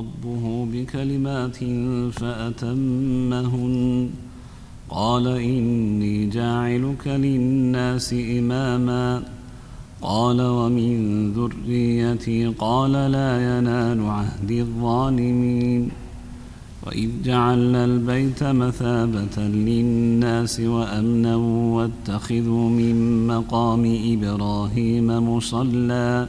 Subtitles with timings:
[0.00, 1.56] ربه بكلمات
[2.12, 4.08] فأتمهن.
[4.90, 9.22] قال إني جاعلك للناس إماما.
[10.02, 15.90] قال ومن ذريتي؟ قال لا ينال عهد الظالمين.
[16.86, 21.36] وإذ جعلنا البيت مثابة للناس وأمنا
[21.76, 26.28] واتخذوا من مقام إبراهيم مصلى.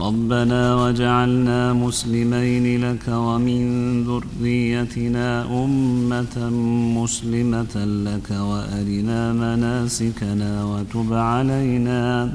[0.00, 3.62] ربنا وجعلنا مسلمين لك ومن
[4.08, 5.28] ذريتنا
[5.64, 6.36] أمة
[6.98, 7.74] مسلمة
[8.08, 12.32] لك وأرنا مناسكنا وتب علينا.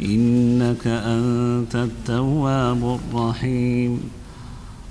[0.00, 4.00] إنك أنت التواب الرحيم.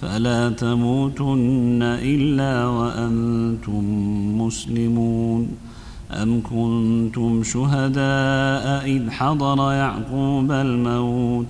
[0.00, 3.84] فلا تموتن إلا وأنتم
[4.38, 5.48] مسلمون.
[6.10, 11.46] أم كنتم شهداء إذ حضر يعقوب الموت؟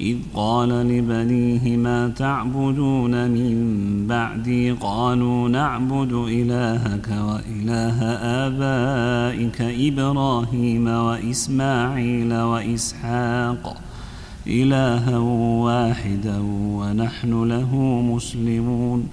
[0.00, 8.02] إذ قال لبنيه ما تعبدون من بعدي؟ قالوا نعبد إلهك وإله
[8.46, 13.76] آبائك إبراهيم وإسماعيل وإسحاق.
[14.46, 16.38] إلها واحدا
[16.78, 17.76] ونحن له
[18.14, 19.08] مسلمون.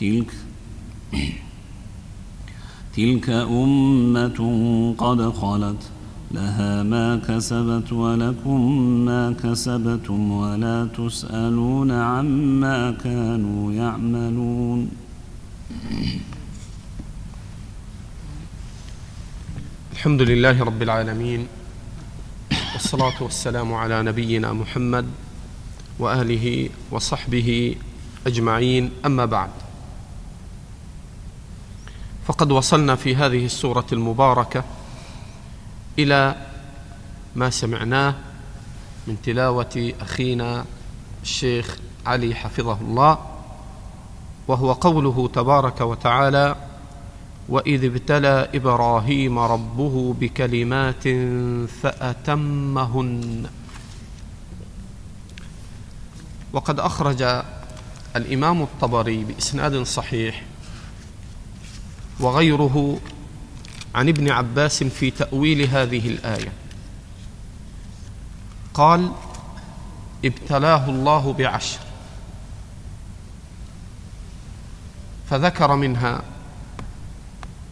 [0.00, 0.30] تلك
[2.96, 4.38] تلك أمة
[4.98, 5.82] قد خلت
[6.30, 8.60] لها ما كسبت ولكم
[9.04, 14.90] ما كسبتم ولا تسألون عما كانوا يعملون.
[19.92, 21.57] الحمد لله رب العالمين.
[22.72, 25.06] والصلاة والسلام على نبينا محمد
[25.98, 27.76] وآله وصحبه
[28.26, 28.92] أجمعين.
[29.06, 29.50] أما بعد
[32.26, 34.64] فقد وصلنا في هذه السورة المباركة
[35.98, 36.36] إلى
[37.36, 38.14] ما سمعناه
[39.06, 40.64] من تلاوة أخينا
[41.22, 41.76] الشيخ
[42.06, 43.18] علي حفظه الله
[44.48, 46.56] وهو قوله تبارك وتعالى
[47.48, 51.08] وإذ ابتلى إبراهيم ربه بكلمات
[51.82, 53.46] فأتمهن.
[56.52, 57.42] وقد أخرج
[58.16, 60.42] الإمام الطبري بإسناد صحيح
[62.20, 63.00] وغيره
[63.94, 66.52] عن ابن عباس في تأويل هذه الآية.
[68.74, 69.12] قال
[70.24, 71.78] ابتلاه الله بعشر.
[75.30, 76.22] فذكر منها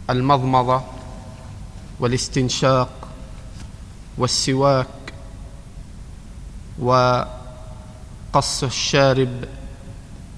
[0.09, 0.81] المضمضة
[1.99, 3.07] والاستنشاق
[4.17, 4.87] والسواك
[6.79, 9.43] وقص الشارب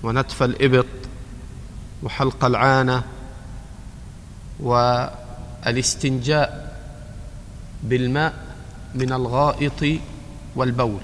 [0.03, 0.85] ونتف الإبط
[2.03, 3.03] وحلق العانة
[5.65, 6.69] والاستنجاء
[7.83, 8.33] بالماء
[8.95, 9.99] من الغائط
[10.55, 10.99] والبول.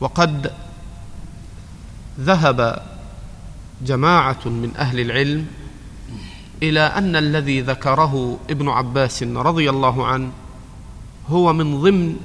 [0.00, 0.52] وقد
[2.20, 2.82] ذهب
[3.82, 5.46] جماعة من أهل العلم
[6.62, 10.30] إلى أن الذي ذكره ابن عباس رضي الله عنه
[11.28, 12.16] هو من ضمن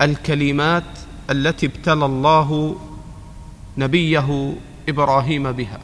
[0.00, 0.84] الكلمات
[1.30, 2.76] التي ابتلى الله
[3.78, 4.54] نبيه
[4.88, 5.78] إبراهيم بها.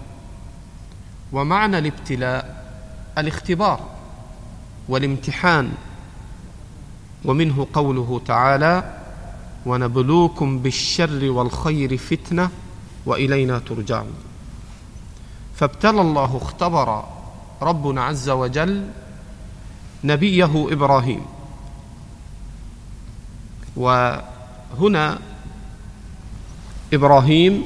[1.32, 2.64] ومعنى الابتلاء
[3.18, 3.80] الاختبار
[4.88, 5.72] والامتحان
[7.24, 9.00] ومنه قوله تعالى
[9.66, 12.50] ونبلوكم بالشر والخير فتنة
[13.06, 14.14] وإلينا ترجعون
[15.56, 17.04] فابتلى الله اختبر
[17.62, 18.88] ربنا عز وجل
[20.04, 21.22] نبيه إبراهيم.
[23.76, 25.18] وهنا
[26.92, 27.62] إبراهيم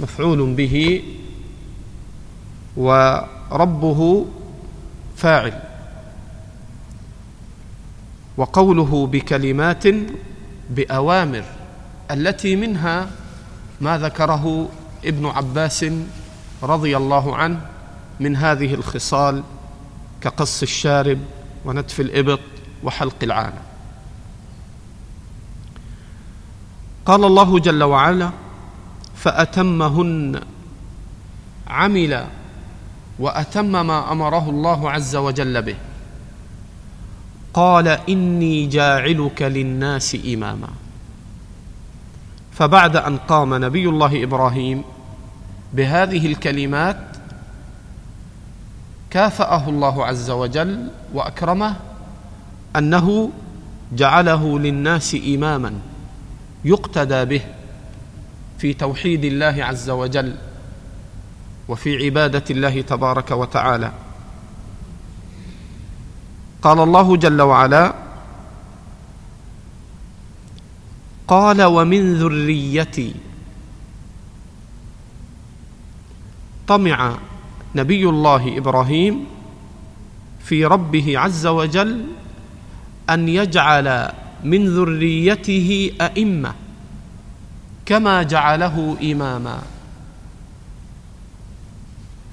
[0.00, 1.02] مفعول به
[2.76, 4.26] وربه
[5.16, 5.62] فاعل
[8.36, 9.84] وقوله بكلمات
[10.70, 11.44] بأوامر
[12.10, 13.10] التي منها
[13.80, 14.68] ما ذكره
[15.04, 15.84] ابن عباس
[16.62, 17.60] رضي الله عنه
[18.20, 19.42] من هذه الخصال
[20.20, 21.18] كقص الشارب
[21.64, 22.40] ونتف الإبط
[22.84, 23.62] وحلق العانة.
[27.06, 28.30] قال الله جل وعلا
[29.16, 30.40] فأتمهن
[31.68, 32.26] عمل
[33.18, 35.76] وأتم ما أمره الله عز وجل به.
[37.54, 40.68] قال إني جاعلك للناس إماما.
[42.52, 44.84] فبعد أن قام نبي الله إبراهيم
[45.74, 46.96] بهذه الكلمات
[49.10, 51.76] كافأه الله عز وجل وأكرمه
[52.76, 53.30] أنه
[53.92, 55.74] جعله للناس إماما
[56.64, 57.40] يقتدى به
[58.58, 60.34] في توحيد الله عز وجل
[61.68, 63.92] وفي عبادة الله تبارك وتعالى.
[66.62, 67.94] قال الله جل وعلا
[71.28, 73.14] قال ومن ذريتي
[76.70, 77.18] طمع
[77.74, 79.26] نبي الله إبراهيم
[80.38, 82.04] في ربه عز وجل
[83.10, 84.12] أن يجعل
[84.44, 86.52] من ذريته أئمة
[87.86, 89.58] كما جعله إماما.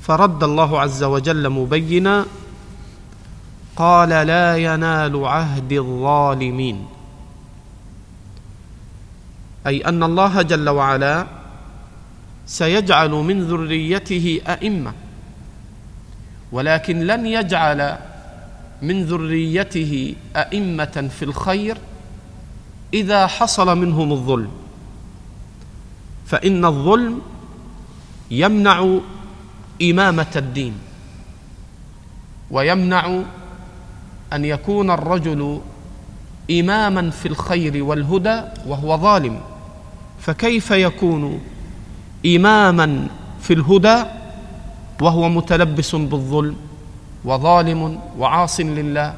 [0.05, 2.25] فرد الله عز وجل مبينا
[3.75, 6.85] قال لا ينال عهد الظالمين
[9.67, 11.36] أي أن الله جل وعلا
[12.47, 14.93] سيجعل من ذريته أئمة
[16.51, 17.97] ولكن لن يجعل
[18.81, 21.77] من ذريته أئمة في الخير
[22.93, 24.51] إذا حصل منهم الظلم.
[26.25, 27.21] فإن الظلم
[28.31, 28.97] يمنع
[29.81, 30.73] إمامة الدين
[32.51, 33.21] ويمنع
[34.33, 35.61] أن يكون الرجل
[36.51, 39.41] إماما في الخير والهدى وهو ظالم.
[40.19, 41.41] فكيف يكون
[42.35, 43.07] إماما
[43.41, 44.03] في الهدى
[45.01, 46.55] وهو متلبس بالظلم
[47.25, 49.13] وظالم وعاص لله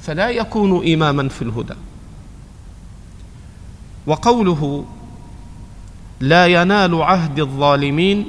[0.00, 1.74] فلا يكون إماما في الهدى.
[4.06, 4.84] وقوله
[6.20, 8.26] لا ينال عهد الظالمين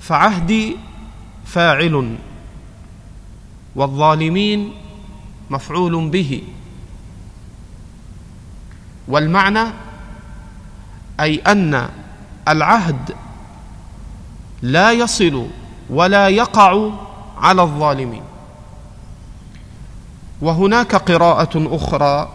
[0.00, 0.76] فعهدي
[1.44, 2.16] فاعل
[3.76, 4.72] والظالمين
[5.50, 6.42] مفعول به.
[9.08, 9.64] والمعنى
[11.20, 11.88] أي أن
[12.48, 13.14] العهد
[14.62, 15.46] لا يصل
[15.90, 16.90] ولا يقع
[17.38, 18.22] على الظالمين.
[20.40, 22.32] وهناك قراءة أخرى.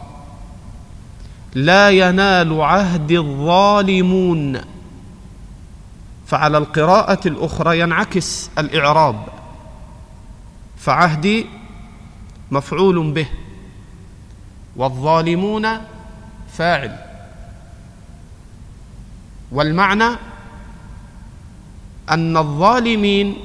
[1.53, 4.61] لا ينال عهد الظالمون.
[6.27, 9.23] فعلى القراءة الأخرى ينعكس الإعراب.
[10.77, 11.45] فعهدي
[12.51, 13.27] مفعول به.
[14.75, 15.67] والظالمون
[16.53, 17.06] فاعل.
[19.51, 20.09] والمعنى
[22.09, 23.37] أن الظالمين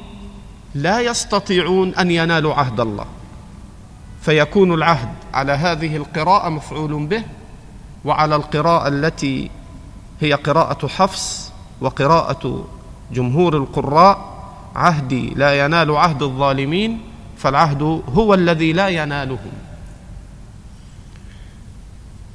[0.75, 3.07] لا يستطيعون أن ينالوا عهد الله
[4.23, 7.23] فيكون العهد على هذه القراءة مفعول به
[8.05, 9.51] وعلى القراءة التي
[10.21, 12.65] هي قراءة حفص وقراءة
[13.13, 14.33] جمهور القراء
[14.77, 17.01] عهدي لا ينال عهد الظالمين
[17.37, 19.53] فالعهد هو الذي لا ينالهم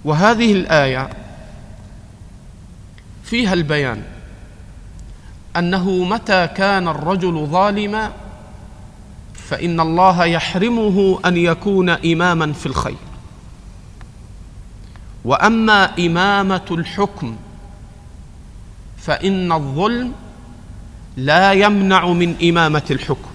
[0.05, 1.09] وهذه الآية
[3.27, 4.03] فيها البيان
[5.57, 8.11] أنه متى كان الرجل ظالما
[9.33, 12.97] فإن الله يحرمه أن يكون إماما في الخير.
[15.25, 17.35] وأما إمامة الحكم
[18.97, 20.13] فإن الظلم
[21.17, 23.31] لا يمنع من إمامة الحكم.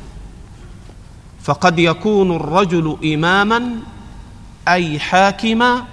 [1.42, 3.62] فقد يكون الرجل إماما
[4.68, 5.84] أي حاكما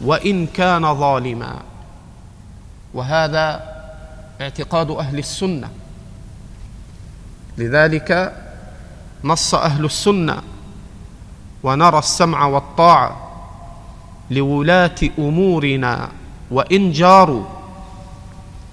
[0.00, 1.71] وإن كان ظالما.
[2.94, 3.72] وهذا
[4.40, 5.70] اعتقاد أهل السنة.
[7.58, 8.36] لذلك
[9.24, 10.42] نص أهل السنة
[11.62, 13.30] ونرى السمع والطاعة
[14.30, 16.08] لولاة أمورنا
[16.50, 17.44] وإن جاروا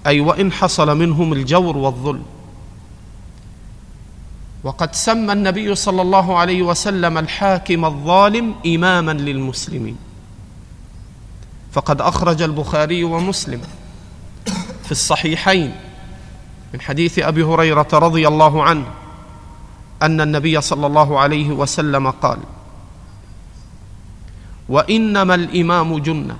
[0.06, 2.24] أي وإن حصل منهم الجور والظلم.
[4.64, 9.96] وقد سمى النبي صلى الله عليه وسلم الحاكم الظالم إماما للمسلمين.
[11.72, 13.60] فقد أخرج البخاري ومسلم
[14.90, 15.72] في الصحيحين
[16.74, 18.86] من حديث أبي هريرة رضي الله عنه
[20.02, 22.38] أن النبي صلى الله عليه وسلم قال
[24.68, 26.36] وإنما الإمام جنة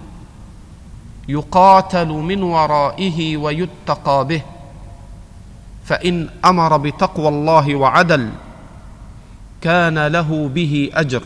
[1.28, 4.42] يقاتل من ورائه ويتقى به
[5.84, 8.30] فإن أمر بتقوى الله وعدل
[9.60, 11.22] كان له به أجر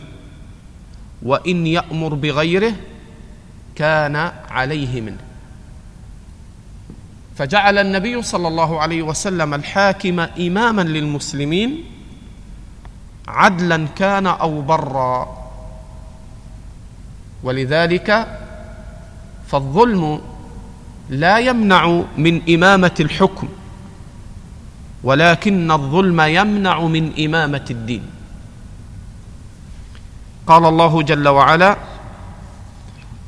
[1.23, 2.73] وإن يأمر بغيره
[3.77, 4.17] كان
[4.51, 5.34] عليه منه.
[7.37, 11.85] فجعل النبي صلى الله عليه وسلم الحاكم إماما للمسلمين
[13.29, 15.45] عدلا كان أو برا.
[17.43, 18.27] ولذلك
[19.47, 20.21] فالظلم
[21.09, 23.49] لا يمنع من إمامة الحكم
[25.05, 28.03] ولكن الظلم يمنع من إمامة الدين.
[30.47, 31.77] قال الله جل وعلا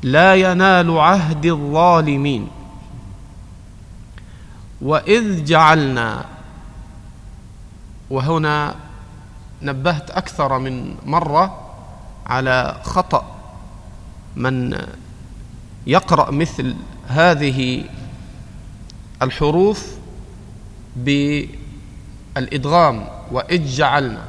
[0.03, 2.47] لا ينال عهد الظالمين
[4.81, 6.25] وإذ جعلنا
[8.09, 8.75] وهنا
[9.61, 11.61] نبهت أكثر من مرة
[12.25, 13.35] على خطأ
[14.35, 14.77] من
[15.87, 16.75] يقرأ مثل
[17.07, 17.83] هذه
[19.21, 19.87] الحروف
[22.35, 24.23] بالإدغام وإذ جعلنا.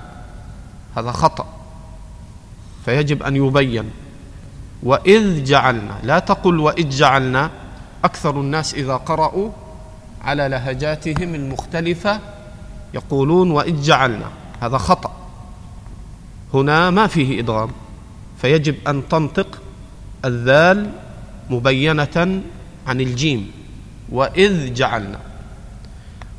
[0.96, 1.46] هذا خطأ
[2.84, 3.90] فيجب أن يبين.
[4.82, 7.50] وإذ جعلنا لا تقل وإذ جعلنا
[8.04, 9.50] أكثر الناس إذا قرأوا
[10.22, 12.20] على لهجاتهم المختلفة
[12.94, 14.30] يقولون وإذ جعلنا.
[14.60, 15.12] هذا خطأ.
[16.54, 17.70] هنا ما فيه إدغام
[18.40, 19.62] فيجب أن تنطق
[20.24, 20.90] الذال
[21.50, 22.42] مبينة
[22.86, 23.50] عن الجيم.
[24.08, 25.18] وإذ جعلنا.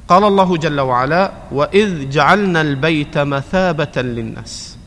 [0.08, 4.78] قال الله جل وعلا وإذ جعلنا البيت مثابة للناس.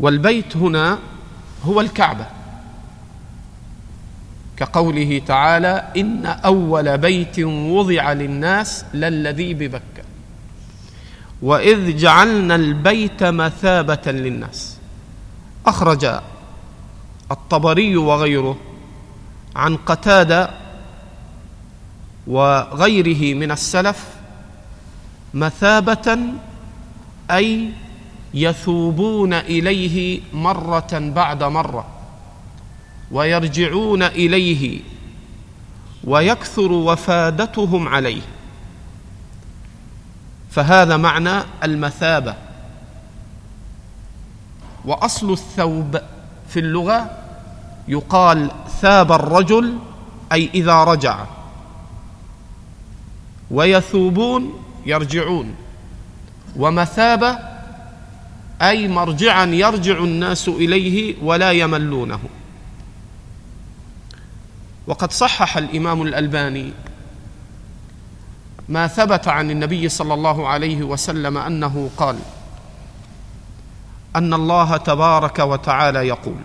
[0.00, 0.98] والبيت هنا
[1.64, 2.37] هو الكعبة.
[4.58, 10.04] كقوله تعالى إن أول بيت وضع للناس للذي ببكة.
[11.42, 14.78] وإذ جعلنا البيت مثابة للناس.
[15.66, 16.20] أخرج
[17.30, 18.56] الطبري وغيره
[19.56, 20.50] عن قتادة
[22.26, 24.06] وغيره من السلف
[25.34, 26.18] مثابة
[27.30, 27.70] أي
[28.34, 31.97] يثوبون إليه مرة بعد مرة.
[33.10, 34.80] ويرجعون إليه
[36.04, 38.22] ويكثر وفادتهم عليه.
[40.50, 42.34] فهذا معنى المثابة.
[44.84, 46.00] وأصل الثوب
[46.48, 47.10] في اللغة
[47.88, 48.50] يقال
[48.80, 49.78] ثاب الرجل
[50.32, 51.24] أي إذا رجع.
[53.50, 55.54] ويثوبون يرجعون.
[56.56, 57.38] ومثابة
[58.62, 62.20] أي مرجعا يرجع الناس إليه ولا يملونه.
[64.88, 66.72] وقد صحح الإمام الألباني
[68.68, 72.18] ما ثبت عن النبي صلى الله عليه وسلم أنه قال
[74.16, 76.36] أن الله تبارك وتعالى يقول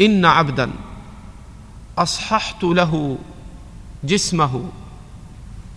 [0.00, 0.70] إن عبدا
[1.98, 3.18] أصححت له
[4.04, 4.64] جسمه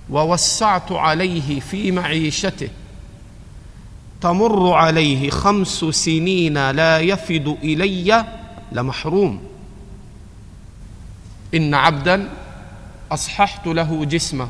[0.09, 2.69] ووسعت عليه في معيشته
[4.21, 8.25] تمر عليه خمس سنين لا يفد إلي
[8.71, 9.54] لمحروم
[11.55, 12.29] إن عبدا
[13.11, 14.49] أصححت له جسمه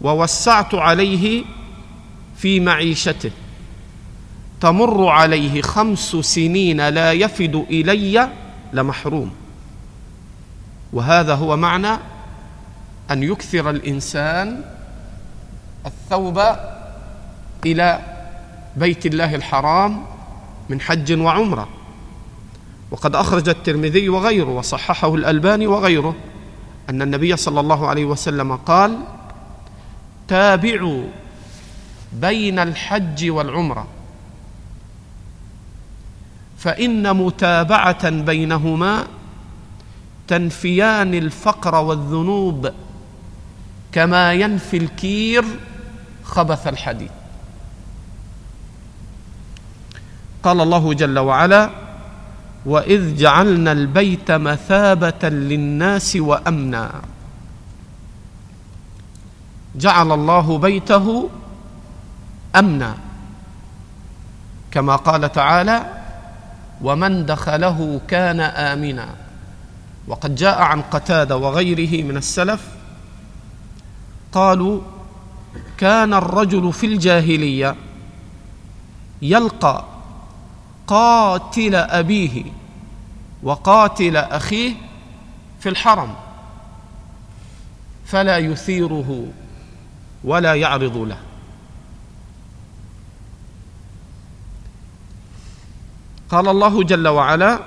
[0.00, 1.44] ووسعت عليه
[2.36, 3.30] في معيشته.
[4.60, 8.28] تمر عليه خمس سنين لا يفد إلي
[8.72, 9.30] لمحروم.
[10.92, 11.98] وهذا هو معنى
[13.10, 14.64] أن يكثر الإنسان
[15.86, 16.42] الثوب
[17.66, 18.00] إلى
[18.76, 20.04] بيت الله الحرام
[20.68, 21.68] من حج وعمرة.
[22.90, 26.14] وقد أخرج الترمذي وغيره وصححه الألباني وغيره
[26.90, 28.98] أن النبي صلى الله عليه وسلم قال
[30.28, 31.04] تابعوا
[32.12, 33.86] بين الحج والعمرة
[36.58, 39.06] فإن متابعة بينهما
[40.28, 42.70] تنفيان الفقر والذنوب
[43.92, 45.44] كما ينفي الكير
[46.24, 47.10] خبث الحديد.
[50.42, 51.87] قال الله جل وعلا
[52.66, 57.02] وإذ جعلنا البيت مثابة للناس وأمنا.
[59.76, 61.30] جعل الله بيته
[62.56, 62.94] أمنا.
[64.70, 65.86] كما قال تعالى
[66.82, 69.08] ومن دخله كان آمنا
[70.08, 72.68] وقد جاء عن قتادة وغيره من السلف
[74.32, 74.80] قالوا
[75.78, 77.76] كان الرجل في الجاهلية
[79.22, 79.84] يلقى
[80.88, 82.44] قاتل أبيه
[83.42, 84.74] وقاتل أخيه
[85.60, 86.14] في الحرم
[88.06, 89.26] فلا يثيره
[90.24, 91.18] ولا يعرض له.
[96.30, 97.60] قال الله جل وعلا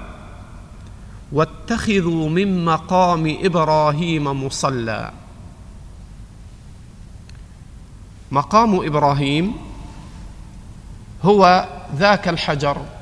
[1.32, 5.12] واتخذوا من مقام إبراهيم مصلى.
[8.32, 9.54] مقام إبراهيم
[11.24, 13.01] هو ذاك الحجر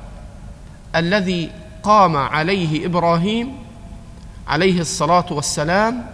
[0.96, 1.50] الذي
[1.82, 3.56] قام عليه إبراهيم
[4.48, 6.06] عليه الصلاة والسلام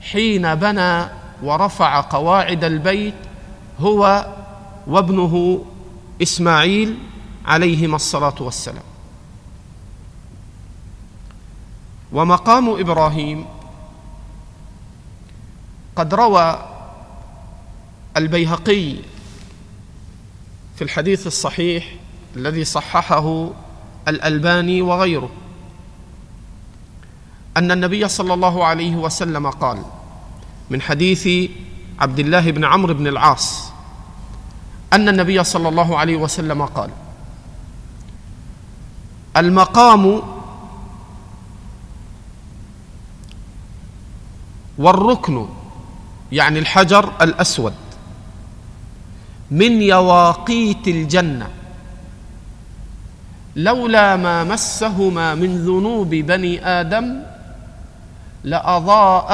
[0.00, 1.06] حين بنى
[1.42, 3.14] ورفع قواعد البيت
[3.80, 4.26] هو
[4.86, 5.64] وابنه
[6.22, 6.98] إسماعيل
[7.46, 8.82] عليهما الصلاة والسلام.
[12.12, 13.46] ومقام إبراهيم
[15.96, 16.68] قد روى
[18.16, 18.94] البيهقي
[20.76, 21.94] في الحديث الصحيح
[22.36, 23.50] الذي صححه
[24.08, 25.30] الألباني وغيره.
[27.56, 29.82] أن النبي صلى الله عليه وسلم قال
[30.70, 31.50] من حديث
[32.00, 33.70] عبد الله بن عمرو بن العاص
[34.92, 36.90] أن النبي صلى الله عليه وسلم قال
[39.36, 40.22] المقام
[44.78, 45.46] والركن
[46.32, 47.74] يعني الحجر الأسود
[49.50, 51.48] من يواقيت الجنة.
[53.56, 57.22] لولا ما مسهما من ذنوب بني آدم
[58.44, 59.30] لأضاء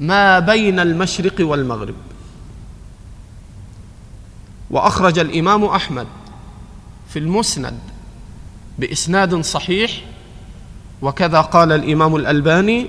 [0.00, 1.94] ما بين المشرق والمغرب.
[4.70, 6.06] وأخرج الإمام أحمد
[7.08, 7.78] في المسند
[8.78, 9.90] بإسناد صحيح
[11.02, 12.86] وكذا قال الإمام الألباني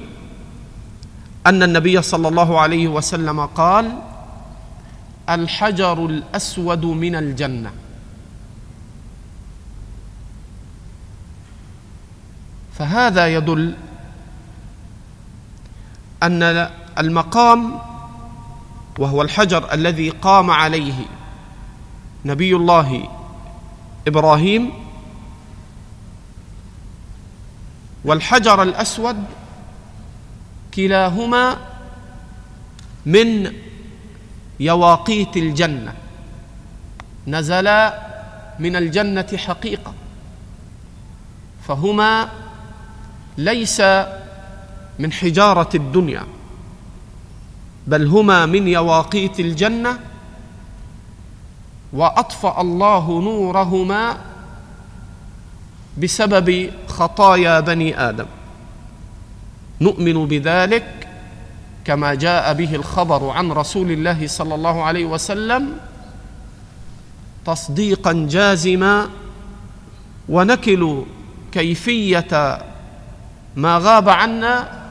[1.48, 3.92] أن النبي صلى الله عليه وسلم قال
[5.30, 7.72] الحجر الأسود من الجنة.
[12.78, 13.76] فهذا يدل
[16.24, 17.80] أن المقام
[19.00, 21.06] وهو الحجر الذي قام عليه
[22.26, 23.10] نبي الله
[24.08, 24.72] إبراهيم
[28.06, 29.24] والحجر الأسود
[30.74, 31.58] كلاهما
[33.06, 33.54] من
[34.60, 35.94] يواقيت الجنة
[37.28, 38.08] نزلا
[38.60, 39.94] من الجنة حقيقة
[41.68, 42.30] فهما
[43.38, 43.82] ليس
[45.00, 46.24] من حجارة الدنيا
[47.88, 50.00] بل هما من يواقيت الجنة
[51.94, 54.18] وأطفأ الله نورهما
[55.98, 58.26] بسبب خطايا بني آدم.
[59.82, 61.08] نؤمن بذلك
[61.86, 65.78] كما جاء به الخبر عن رسول الله صلى الله عليه وسلم
[67.46, 69.10] تصديقا جازما
[70.30, 71.04] ونكل
[71.52, 72.62] كيفية
[73.58, 74.84] ما غاب عنا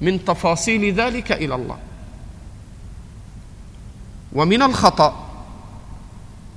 [0.00, 1.78] من تفاصيل ذلك إلى الله.
[4.32, 5.28] ومن الخطأ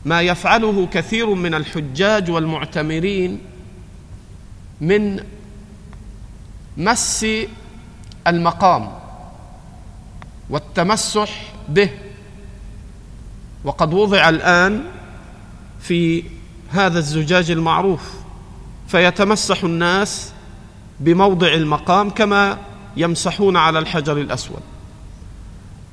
[0.06, 3.42] ما يفعله كثير من الحجاج والمعتمرين
[4.82, 5.24] من
[6.78, 7.26] مس
[8.28, 8.92] المقام
[10.50, 11.90] والتمسح به.
[13.64, 14.84] وقد وضع الآن
[15.80, 16.24] في
[16.70, 18.14] هذا الزجاج المعروف
[18.88, 20.31] فيتمسح الناس
[21.02, 22.58] بموضع المقام كما
[22.98, 24.62] يمسحون على الحجر الأسود.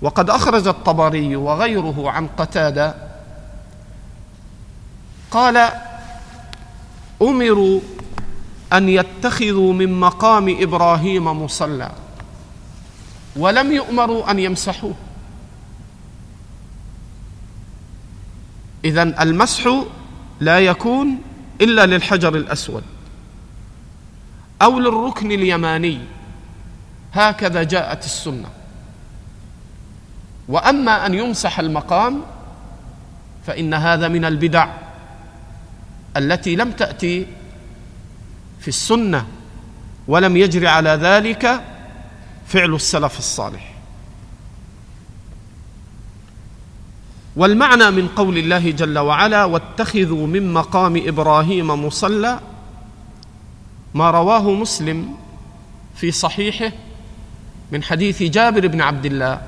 [0.03, 2.95] وقد أخرج الطبري وغيره عن قتادة
[5.31, 5.71] قال
[7.23, 7.81] أمروا
[8.73, 11.91] أن يتخذوا من مقام إبراهيم مصلى
[13.37, 14.95] ولم يؤمروا أن يمسحوه.
[18.85, 19.85] اذا المسح
[20.41, 21.19] لا يكون
[21.61, 22.83] إلا للحجر الأسود.
[24.63, 26.01] أو للركن اليماني.
[27.13, 28.49] هكذا جاءت السنة.
[30.49, 32.23] وأما أن يمسح المقام
[33.47, 34.69] فإن هذا من البدع
[36.17, 37.27] التي لم تأتي
[38.61, 39.27] في السنة
[40.09, 41.61] ولم يجر على ذلك
[42.47, 43.75] فعل السلف الصالح.
[47.37, 52.41] والمعنى من قول الله جل وعلا واتخذوا من مقام إبراهيم مصلى
[53.95, 55.15] ما رواه مسلم
[55.97, 56.73] في صحيحه
[57.73, 59.43] من حديث جابر بن عبد الله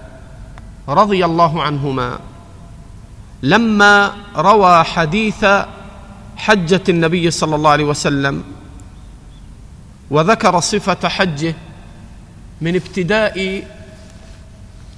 [0.89, 2.19] رضي الله عنهما
[3.43, 5.47] لما روى حديث
[6.37, 8.45] حجة النبي صلى الله عليه وسلم
[10.11, 11.55] وذكر صفة حجه
[12.61, 13.65] من ابتداء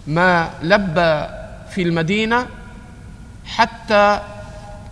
[0.06, 1.26] ما لبى
[1.74, 2.46] في المدينة
[3.46, 4.20] حتى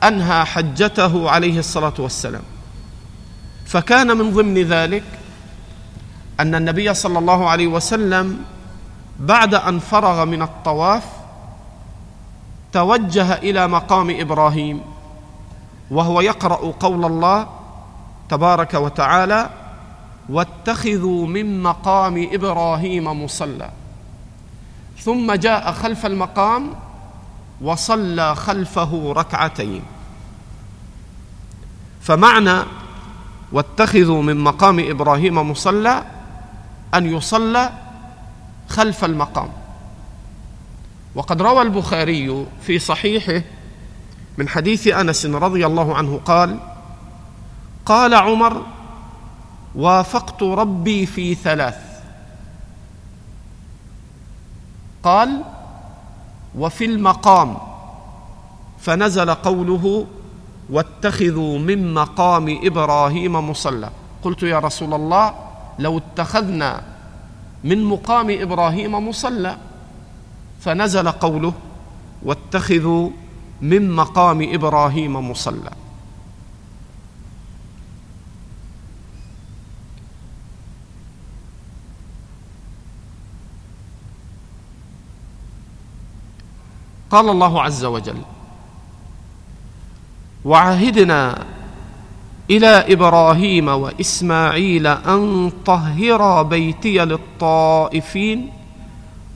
[0.02, 2.42] أنهى حجته عليه الصلاة والسلام.
[3.70, 5.04] فكان من ضمن ذلك
[6.40, 8.44] أن النبي صلى الله عليه وسلم
[9.20, 11.04] بعد أن فرغ من الطواف
[12.72, 14.80] توجه إلى مقام إبراهيم
[15.90, 17.46] وهو يقرأ قول الله
[18.28, 19.50] تبارك وتعالى
[20.28, 23.70] واتخذوا من مقام إبراهيم مصلى
[24.98, 26.70] ثم جاء خلف المقام
[27.60, 29.82] وصلى خلفه ركعتين.
[32.00, 32.79] فمعنى
[33.52, 36.04] واتخذوا من مقام إبراهيم مصلى
[36.94, 37.72] أن يصلى
[38.68, 39.48] خلف المقام.
[41.14, 43.42] وقد روى البخاري في صحيحه
[44.38, 46.58] من حديث أنس رضي الله عنه قال
[47.86, 48.62] قال عمر
[49.74, 51.78] وافقت ربي في ثلاث.
[55.02, 55.42] قال
[56.58, 57.56] وفي المقام.
[58.80, 60.06] فنزل قوله
[60.70, 63.90] واتخذوا من مقام إبراهيم مصلى.
[64.22, 65.34] قلت يا رسول الله
[65.78, 66.82] لو اتخذنا
[67.64, 69.56] من مقام إبراهيم مصلى
[70.60, 71.52] فنزل قوله
[72.22, 73.10] واتخذوا
[73.60, 75.70] من مقام إبراهيم مصلى.
[87.10, 88.22] قال الله عز وجل
[90.44, 91.44] وعهدنا
[92.50, 98.50] إلى إبراهيم وإسماعيل أن طهرا بيتي للطائفين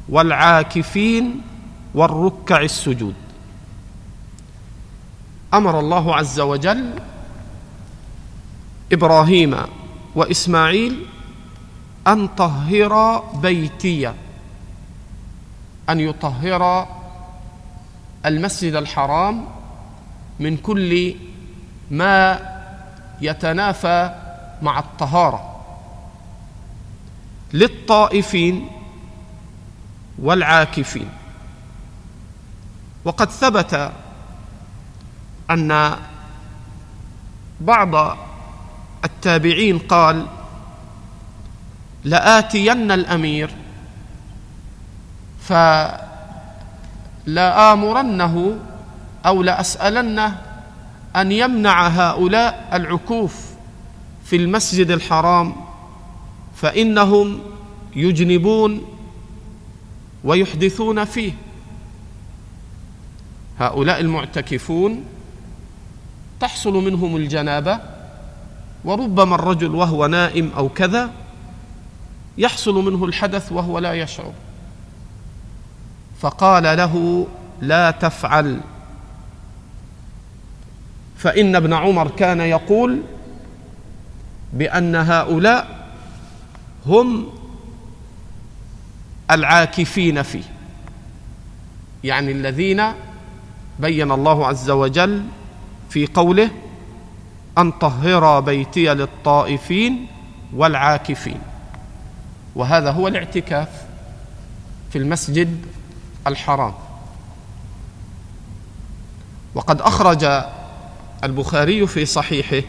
[0.08, 1.40] والعاكفين
[1.94, 3.14] والركع السجود.
[5.54, 6.90] أمر الله عز وجل
[8.92, 9.56] إبراهيم
[10.14, 11.06] وإسماعيل
[12.06, 14.12] أن طهرا بيتي
[15.90, 16.88] أن يطهر
[18.26, 19.44] المسجد الحرام
[20.40, 21.14] من كل
[21.90, 22.40] ما
[23.20, 24.14] يتنافى
[24.62, 25.60] مع الطهارة
[27.52, 28.68] للطائفين
[30.18, 31.08] والعاكفين.
[33.04, 33.92] وقد ثبت
[35.50, 35.96] أن
[37.60, 38.16] بعض
[39.04, 40.26] التابعين قال
[42.04, 43.50] لآتين الأمير
[47.26, 48.58] فلآمرنه
[49.26, 50.40] أو لاسالنه
[51.16, 53.44] أن يمنع هؤلاء العكوف
[54.24, 55.54] في المسجد الحرام
[56.56, 57.40] فإنهم
[57.96, 58.82] يجنبون
[60.24, 61.32] ويحدثون فيه.
[63.58, 65.04] هؤلاء المعتكفون
[66.40, 67.80] تحصل منهم الجنابة
[68.84, 71.10] وربما الرجل وهو نائم أو كذا
[72.38, 74.32] يحصل منه الحدث وهو لا يشعر.
[76.20, 77.26] فقال له
[77.60, 78.60] لا تفعل.
[81.24, 83.02] فإن ابن عمر كان يقول
[84.52, 85.88] بأن هؤلاء
[86.86, 87.26] هم
[89.30, 90.42] العاكفين فيه
[92.04, 92.82] يعني الذين
[93.78, 95.24] بين الله عز وجل
[95.90, 96.50] في قوله
[97.58, 100.06] أن طهر بيتي للطائفين
[100.54, 101.38] والعاكفين
[102.54, 103.68] وهذا هو الاعتكاف
[104.90, 105.66] في المسجد
[106.26, 106.74] الحرام.
[109.54, 110.44] وقد أخرج
[111.24, 112.66] البخاري في صحيحه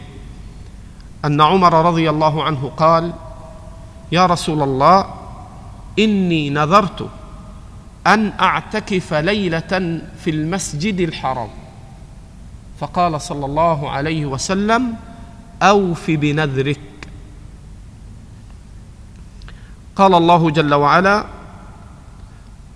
[1.24, 3.12] أن عمر رضي الله عنه قال
[4.12, 5.14] يا رسول الله
[5.98, 7.08] إني نذرت
[8.06, 11.48] أن أعتكف ليلة في المسجد الحرام.
[12.80, 14.94] فقال صلى الله عليه وسلم
[15.62, 16.80] أوف بنذرك.
[19.96, 21.24] قال الله جل وعلا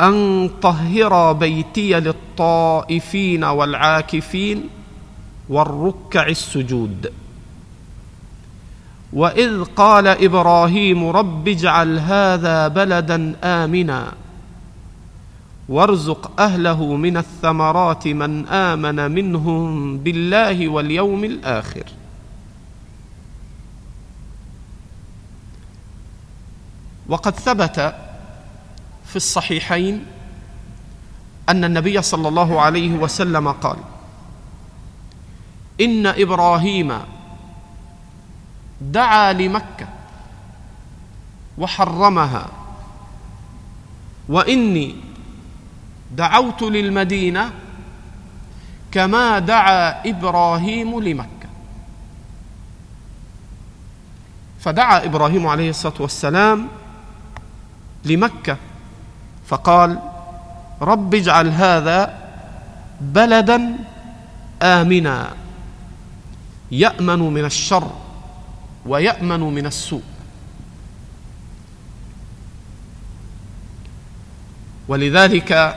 [0.00, 4.68] أن طهر بيتي للطائفين والعاكفين
[5.50, 7.12] والركع السجود.
[9.12, 14.12] وإذ قال إبراهيم رب اجعل هذا بلدا آمنا
[15.68, 21.84] وارزق أهله من الثمرات من آمن منهم بالله واليوم الآخر.
[27.08, 27.94] وقد ثبت
[29.06, 30.06] في الصحيحين
[31.48, 33.76] أن النبي صلى الله عليه وسلم قال
[35.80, 36.98] إن إبراهيم
[38.80, 39.88] دعا لمكة
[41.58, 42.46] وحرمها
[44.28, 44.96] وإني
[46.16, 47.50] دعوت للمدينة
[48.92, 51.48] كما دعا إبراهيم لمكة.
[54.60, 56.68] فدعا إبراهيم عليه الصلاة والسلام
[58.04, 58.56] لمكة
[59.46, 59.98] فقال
[60.82, 62.18] رب اجعل هذا
[63.00, 63.76] بلدا
[64.62, 65.30] امنا.
[66.72, 67.90] يأمن من الشر
[68.87, 70.02] ويأمن من السوء.
[74.88, 75.76] ولذلك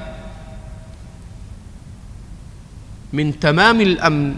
[3.13, 4.36] من تمام الأمن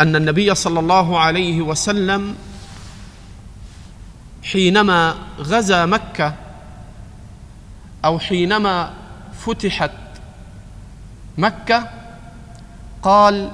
[0.00, 2.34] أن النبي صلى الله عليه وسلم
[4.44, 6.34] حينما غزا مكة
[8.04, 8.94] أو حينما
[9.46, 9.90] فتحت
[11.38, 11.88] مكة
[13.02, 13.50] قال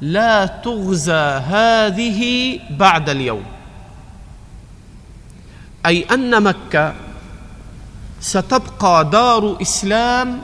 [0.00, 2.22] لا تغزى هذه
[2.70, 3.44] بعد اليوم.
[5.86, 6.94] أي أن مكة
[8.20, 10.42] ستبقى دار إسلام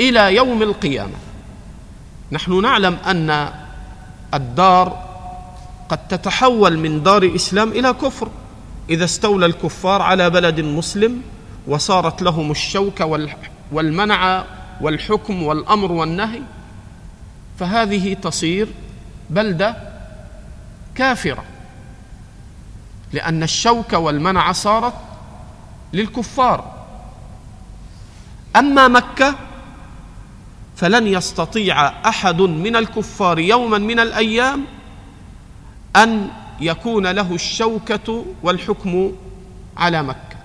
[0.00, 1.16] إلى يوم القيامة.
[2.32, 3.48] نحن نعلم أن
[4.34, 5.12] الدار
[5.88, 8.28] قد تتحول من دار إسلام إلى كفر.
[8.90, 11.22] إذا استولى الكفار على بلد مسلم
[11.66, 13.06] وصارت لهم الشوكة
[13.72, 14.44] والمنع
[14.80, 16.40] والحكم والأمر والنهي
[17.58, 18.68] فهذه تصير
[19.30, 19.76] بلدة
[20.94, 21.44] كافرة
[23.12, 24.94] لأن الشوكه والمنع صارت
[25.92, 26.84] للكفار.
[28.56, 29.34] أما مكة
[30.76, 34.64] فلن يستطيع أحد من الكفار يوما من الأيام
[35.96, 36.28] أن
[36.60, 39.12] يكون له الشوكة والحكم
[39.76, 40.36] على مكة.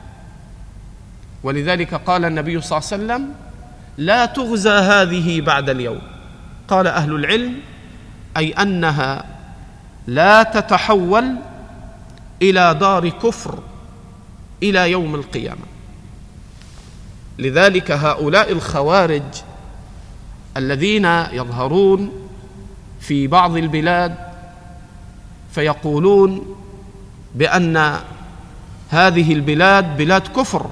[1.44, 3.34] ولذلك قال النبي صلى الله عليه وسلم
[3.98, 6.02] لا تغزى هذه بعد اليوم.
[6.68, 7.56] قال أهل العلم
[8.38, 9.26] أي أنها
[10.08, 11.36] لا تتحول
[12.42, 13.60] إلى دار كفر
[14.64, 15.66] إلى يوم القيامة.
[17.40, 19.24] لذلك هؤلاء الخوارج
[20.58, 22.12] الذين يظهرون
[23.00, 24.16] في بعض البلاد
[25.52, 26.56] فيقولون
[27.36, 27.96] بأن
[28.90, 30.70] هذه البلاد بلاد كفر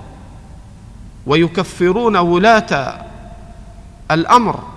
[1.26, 3.02] ويكفرون ولاة
[4.12, 4.75] الأمر.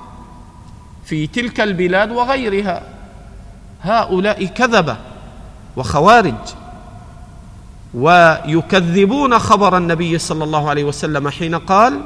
[1.08, 2.82] في تلك البلاد وغيرها.
[3.82, 4.96] هؤلاء كذبة
[5.76, 6.34] وخوارج
[7.94, 12.00] ويكذبون خبر النبي صلى الله عليه وسلم حين قال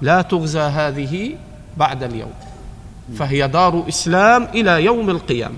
[0.00, 1.34] لا تغزى هذه
[1.76, 2.32] بعد اليوم.
[3.18, 5.56] فهي دار إسلام إلى يوم القيامة.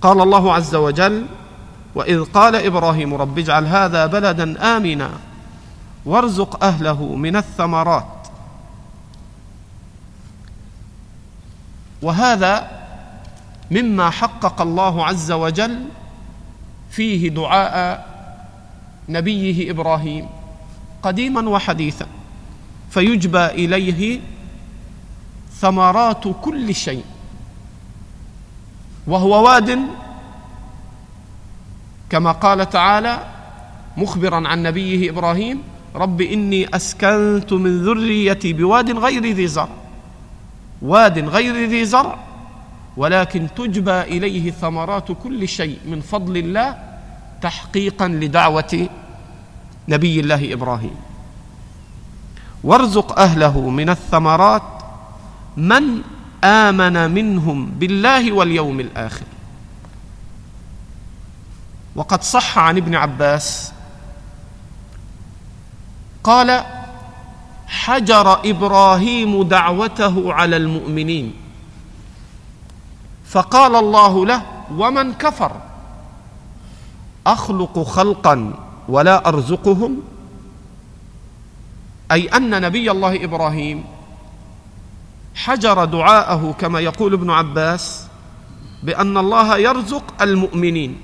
[0.00, 1.26] قال الله عز وجل
[1.94, 5.10] وإذ قال إبراهيم رب اجعل هذا بلدا آمنا
[6.06, 8.06] وارزق أهله من الثمرات
[12.04, 12.70] وهذا
[13.70, 15.84] مما حقق الله عز وجل
[16.90, 18.06] فيه دعاء
[19.08, 20.26] نبيه إبراهيم
[21.02, 22.06] قديما وحديثا
[22.90, 24.20] فيجبى إليه
[25.60, 27.04] ثمرات كل شيء
[29.06, 29.78] وهو واد
[32.10, 33.26] كما قال تعالى
[33.96, 35.62] مخبرا عن نبيه إبراهيم
[35.94, 39.83] رب إني أسكنت من ذريتي بواد غير ذي زرع
[40.84, 42.18] واد غير ذي زرع
[42.96, 46.78] ولكن تجبى إليه ثمرات كل شيء من فضل الله
[47.42, 48.88] تحقيقا لدعوة
[49.88, 50.96] نبي الله إبراهيم.
[52.64, 54.62] وارزق أهله من الثمرات
[55.56, 56.02] من
[56.44, 59.26] آمن منهم بالله واليوم الآخر.
[61.96, 63.72] وقد صح عن ابن عباس
[66.24, 66.64] قال
[67.66, 71.32] حجر إبراهيم دعوته على المؤمنين.
[73.24, 75.52] فقال الله له ومن كفر؟
[77.26, 78.54] أخلق خلقا
[78.88, 80.02] ولا أرزقهم؟
[82.12, 83.84] أي أن نبي الله إبراهيم
[85.34, 88.06] حجر دعاءه كما يقول ابن عباس
[88.82, 91.00] بأن الله يرزق المؤمنين.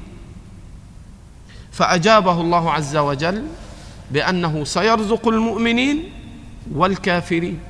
[1.73, 3.47] فأجابه الله عز وجل
[4.11, 6.13] بأنه سيرزق المؤمنين
[6.75, 7.61] والكافرين.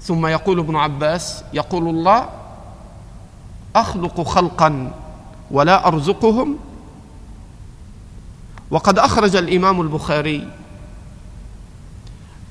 [0.00, 2.28] ثم يقول ابن عباس يقول الله
[3.76, 4.92] أخلق خلقا
[5.50, 6.58] ولا أرزقهم.
[8.70, 10.48] وقد أخرج الإمام البخاري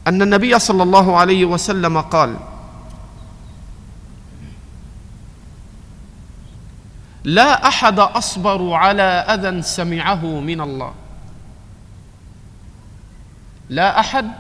[0.08, 2.38] أن النبي صلى الله عليه وسلم قال
[7.24, 10.94] لا أحد أصبر على أذى سمعه من الله.
[13.70, 14.32] لا أحد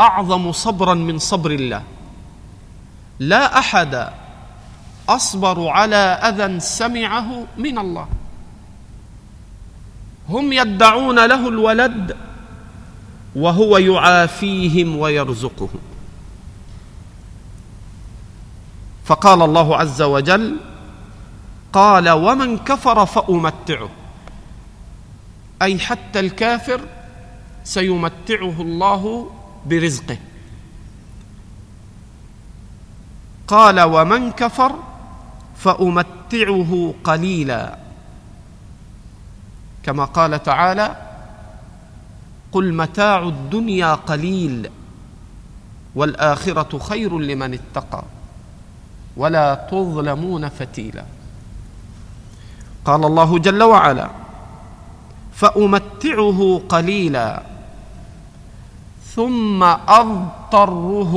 [0.00, 1.82] أعظم صبرا من صبر الله.
[3.18, 4.12] لا أحد
[5.08, 8.08] أصبر على أذى سمعه من الله.
[10.28, 12.16] هم يدعون له الولد
[13.36, 15.80] وهو يعافيهم ويرزقهم.
[19.04, 20.56] فقال الله عز وجل
[21.72, 23.88] قال ومن كفر فأمتعه.
[25.62, 26.80] أي حتى الكافر
[27.64, 29.30] سيمتعه الله
[29.68, 30.18] برزقه.
[33.48, 34.74] قال ومن كفر
[35.56, 37.78] فأمتعه قليلا.
[39.82, 40.96] كما قال تعالى
[42.52, 44.70] قل متاع الدنيا قليل
[45.94, 48.02] والآخرة خير لمن اتقى
[49.16, 51.04] ولا تظلمون فتيلا.
[52.84, 54.10] قال الله جل وعلا
[55.34, 57.42] فأمتعه قليلا.
[59.18, 61.14] ثم أضطره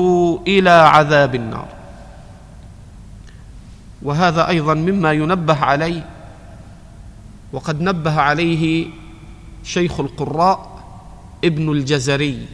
[0.48, 1.68] إلى عذاب النار.
[4.02, 6.10] وهذا أيضا مما ينبه عليه
[7.54, 8.88] وقد نبه عليه
[9.64, 10.84] شيخ القراء
[11.44, 12.48] ابن الجزري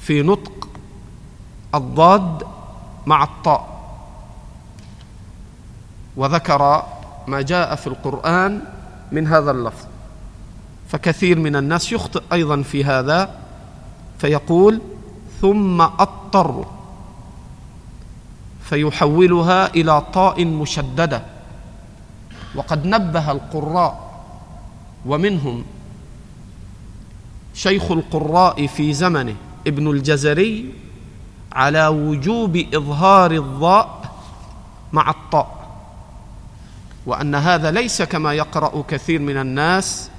[0.00, 0.68] في نطق
[1.74, 2.42] الضاد
[3.06, 3.74] مع الطاء.
[6.16, 6.86] وذكر
[7.26, 8.62] ما جاء في القرآن
[9.12, 9.86] من هذا اللفظ
[10.88, 13.43] فكثير من الناس يخطئ أيضا في هذا
[14.18, 14.80] فيقول
[15.40, 16.64] ثم أضطر
[18.62, 21.22] فيحولها إلى طاء مشددة
[22.54, 24.24] وقد نبه القراء
[25.06, 25.64] ومنهم
[27.54, 29.34] شيخ القراء في زمنه
[29.66, 30.74] ابن الجزري
[31.52, 34.10] على وجوب إظهار الضاء
[34.92, 35.64] مع الطاء
[37.06, 40.10] وأن هذا ليس كما يقرأ كثير من الناس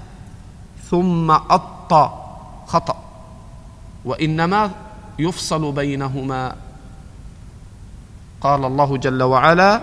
[0.90, 3.05] ثم الطاء خطأ
[4.06, 4.72] وإنما
[5.20, 6.56] يفصل بينهما.
[8.42, 9.82] قال الله جل وعلا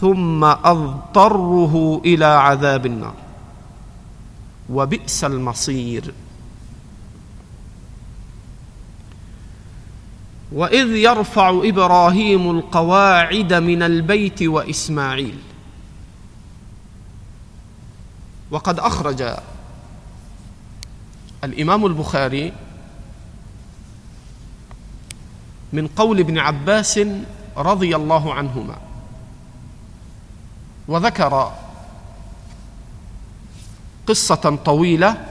[0.00, 3.14] ثم أضطره إلى عذاب النار.
[4.70, 6.14] وبئس المصير.
[10.52, 15.38] وإذ يرفع إبراهيم القواعد من البيت وإسماعيل.
[18.50, 19.34] وقد أخرج
[21.44, 22.52] الإمام البخاري
[25.72, 27.00] من قول ابن عباس
[27.56, 28.76] رضي الله عنهما.
[30.88, 31.52] وذكر
[34.06, 35.24] قصة طويلة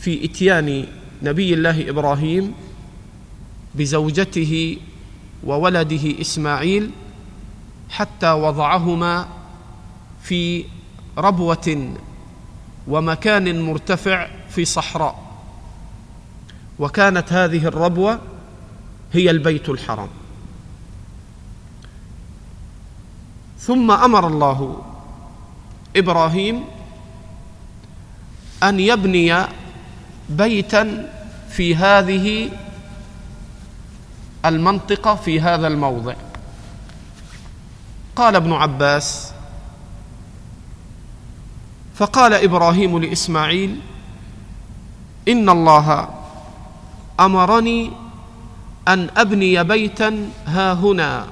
[0.00, 0.86] في إتيان
[1.22, 2.54] نبي الله إبراهيم
[3.74, 4.78] بزوجته
[5.44, 6.90] وولده إسماعيل
[7.90, 9.28] حتى وضعهما
[10.22, 10.64] في
[11.18, 11.94] ربوة
[12.88, 15.26] ومكان مرتفع في صحراء.
[16.78, 18.20] وكانت هذه الربوة
[19.16, 20.08] هي البيت الحرام.
[23.58, 24.82] ثم أمر الله
[25.96, 26.64] إبراهيم
[28.62, 29.46] أن يبني
[30.28, 31.12] بيتا
[31.50, 32.50] في هذه
[34.44, 36.14] المنطقة في هذا الموضع.
[38.16, 39.32] قال ابن عباس
[41.94, 43.80] فقال إبراهيم لإسماعيل
[45.28, 46.08] إن الله
[47.20, 47.92] أمرني
[48.88, 51.26] أن أبني بيتا ها هنا.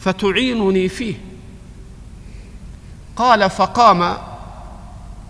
[0.00, 1.14] فتعينني فيه.
[3.16, 4.16] قال فقام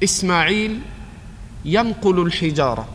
[0.05, 0.81] إسماعيل
[1.65, 2.89] ينقل الحجارة.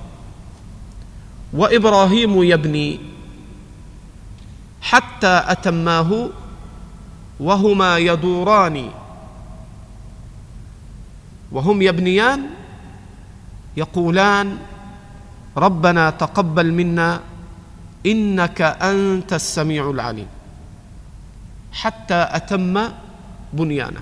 [1.53, 2.99] وإبراهيم يبني.
[4.81, 6.29] حتى أتماه
[7.39, 8.89] وهما يدوران.
[11.51, 12.60] وهم يبنيان
[13.77, 14.57] يقولان
[15.57, 17.19] ربنا تقبل منا
[18.05, 20.27] إنك أنت السميع العليم.
[21.73, 22.89] حتى أتم
[23.53, 24.01] بنيانه.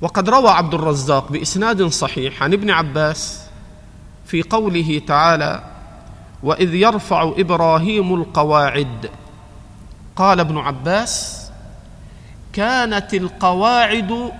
[0.00, 3.40] وقد روى عبد الرزاق بإسناد صحيح عن ابن عباس
[4.26, 5.62] في قوله تعالى
[6.42, 9.10] وإذ يرفع إبراهيم القواعد
[10.16, 11.46] قال ابن عباس
[12.52, 14.32] كانت القواعد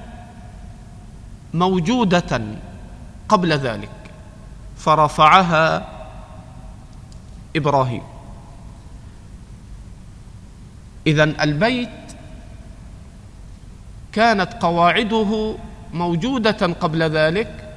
[1.54, 2.40] موجودة
[3.28, 3.90] قبل ذلك
[4.76, 5.88] فرفعها
[7.56, 8.02] إبراهيم.
[11.06, 11.88] اذا البيت
[14.12, 15.54] كانت قواعده
[15.92, 17.74] موجودة قبل ذلك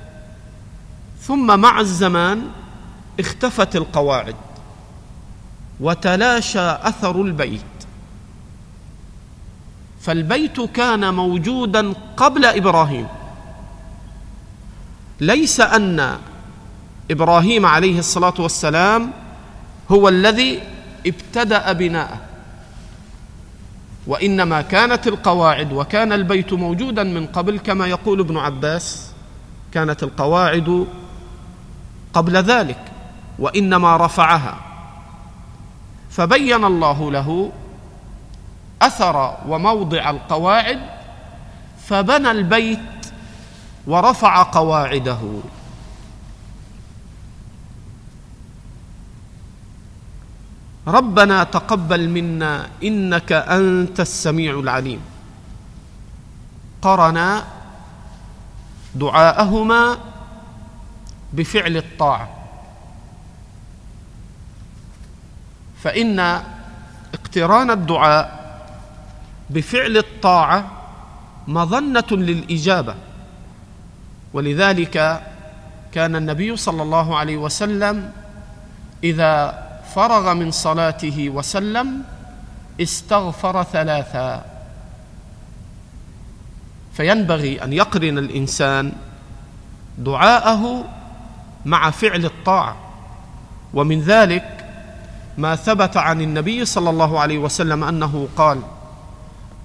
[1.19, 2.47] ثم مع الزمان
[3.19, 4.35] اختفت القواعد
[5.79, 7.61] وتلاشى أثر البيت.
[10.01, 13.07] فالبيت كان موجودا قبل إبراهيم.
[15.19, 16.17] ليس أن
[17.11, 19.11] إبراهيم عليه الصلاة والسلام
[19.91, 20.61] هو الذي
[21.07, 22.17] ابتدأ بناءه
[24.07, 29.11] وإنما كانت القواعد وكان البيت موجودا من قبل كما يقول ابن عباس
[29.71, 30.87] كانت القواعد
[32.13, 32.79] قبل ذلك
[33.39, 34.57] وإنما رفعها.
[36.09, 37.51] فبين الله له
[38.81, 40.79] أثر وموضع القواعد
[41.87, 42.79] فبنى البيت
[43.87, 45.19] ورفع قواعده.
[50.87, 55.01] ربنا تقبل منا إنك أنت السميع العليم.
[56.81, 57.43] قرنا
[58.95, 59.97] دعاءهما
[61.33, 62.29] بفعل الطاعة.
[65.83, 66.19] فإن
[67.13, 68.43] اقتران الدعاء
[69.49, 70.71] بفعل الطاعة
[71.47, 72.95] مظنة للإجابة.
[74.33, 75.21] ولذلك
[75.91, 78.11] كان النبي صلى الله عليه وسلم
[79.03, 79.63] إذا
[79.95, 82.03] فرغ من صلاته وسلم
[82.81, 84.45] استغفر ثلاثا.
[86.93, 88.91] فينبغي أن يقرن الإنسان
[89.97, 90.83] دعاءه
[91.65, 92.75] مع فعل الطاعة.
[93.73, 94.65] ومن ذلك
[95.37, 98.59] ما ثبت عن النبي صلى الله عليه وسلم أنه قال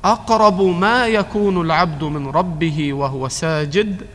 [0.04, 4.06] أقرب ما يكون العبد من ربه وهو ساجد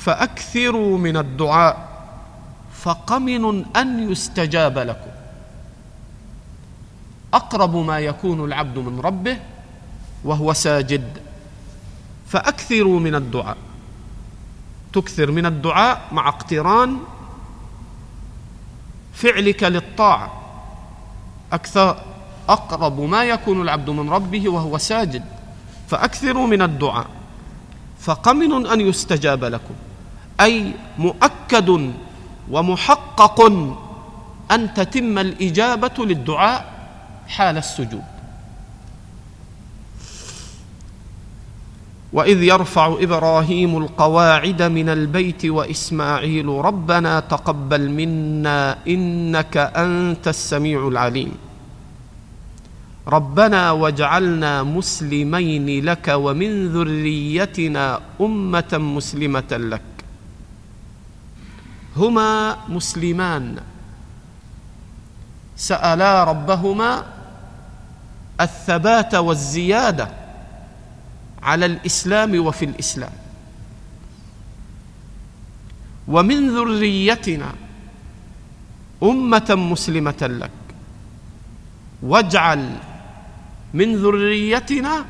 [0.00, 1.88] فأكثروا من الدعاء
[2.72, 5.10] فقمن أن يستجاب لكم.
[7.34, 9.38] أقرب ما يكون العبد من ربه
[10.24, 11.18] وهو ساجد.
[12.28, 13.56] فأكثروا من الدعاء.
[14.92, 16.98] تكثر من الدعاء مع اقتران
[19.14, 20.40] فعلك للطاعة.
[21.52, 22.02] أكثر
[22.48, 25.24] أقرب ما يكون العبد من ربه وهو ساجد.
[25.88, 27.06] فأكثروا من الدعاء.
[28.00, 29.74] فقمن أن يستجاب لكم.
[30.40, 31.92] أي مؤكد
[32.50, 33.38] ومحقق
[34.50, 36.60] أن تتم الإجابة للدعاء
[37.28, 38.02] حال السجود.
[42.12, 51.32] وإذ يرفع إبراهيم القواعد من البيت وإسماعيل ربنا تقبل منا إنك أنت السميع العليم.
[53.08, 59.89] ربنا واجعلنا مسلمين لك ومن ذريتنا أمة مسلمة لك.
[61.96, 63.60] هما مسلمان.
[65.56, 67.04] سالا ربهما
[68.40, 70.08] الثبات والزياده
[71.42, 73.12] على الاسلام وفي الاسلام.
[76.08, 77.54] ومن ذريتنا
[79.02, 80.50] امه مسلمه لك.
[82.02, 82.70] واجعل
[83.74, 85.04] من ذريتنا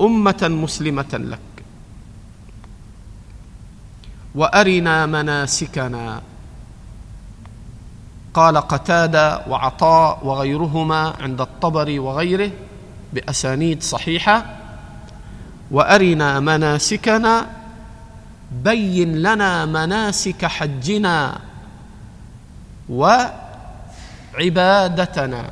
[0.00, 1.53] امه مسلمه لك.
[4.34, 6.22] وأرنا مناسكنا.
[8.34, 12.50] قال قتادة وعطاء وغيرهما عند الطبري وغيره
[13.12, 14.46] بأسانيد صحيحة.
[15.70, 17.46] وأرنا مناسكنا
[18.52, 21.38] بين لنا مناسك حجنا
[24.34, 25.50] وعبادتنا.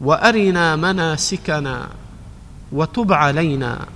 [0.00, 1.88] وأرنا مناسكنا
[2.72, 3.86] وتب علينا.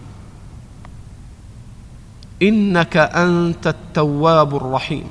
[2.43, 5.07] إنك أنت التواب الرحيم.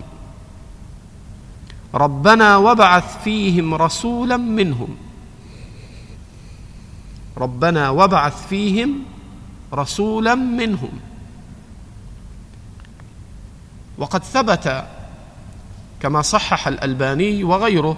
[1.93, 4.97] ربنا وابعث فيهم رسولا منهم.
[7.37, 9.03] ربنا وابعث فيهم
[9.73, 10.99] رسولا منهم.
[13.97, 14.85] وقد ثبت
[15.99, 17.97] كما صحح الألباني وغيره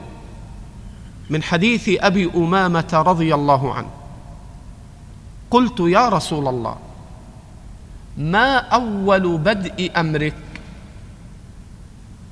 [1.30, 3.90] من حديث أبي أمامة رضي الله عنه.
[5.52, 6.76] قلت يا رسول الله
[8.18, 10.36] ما أول بدء أمرك؟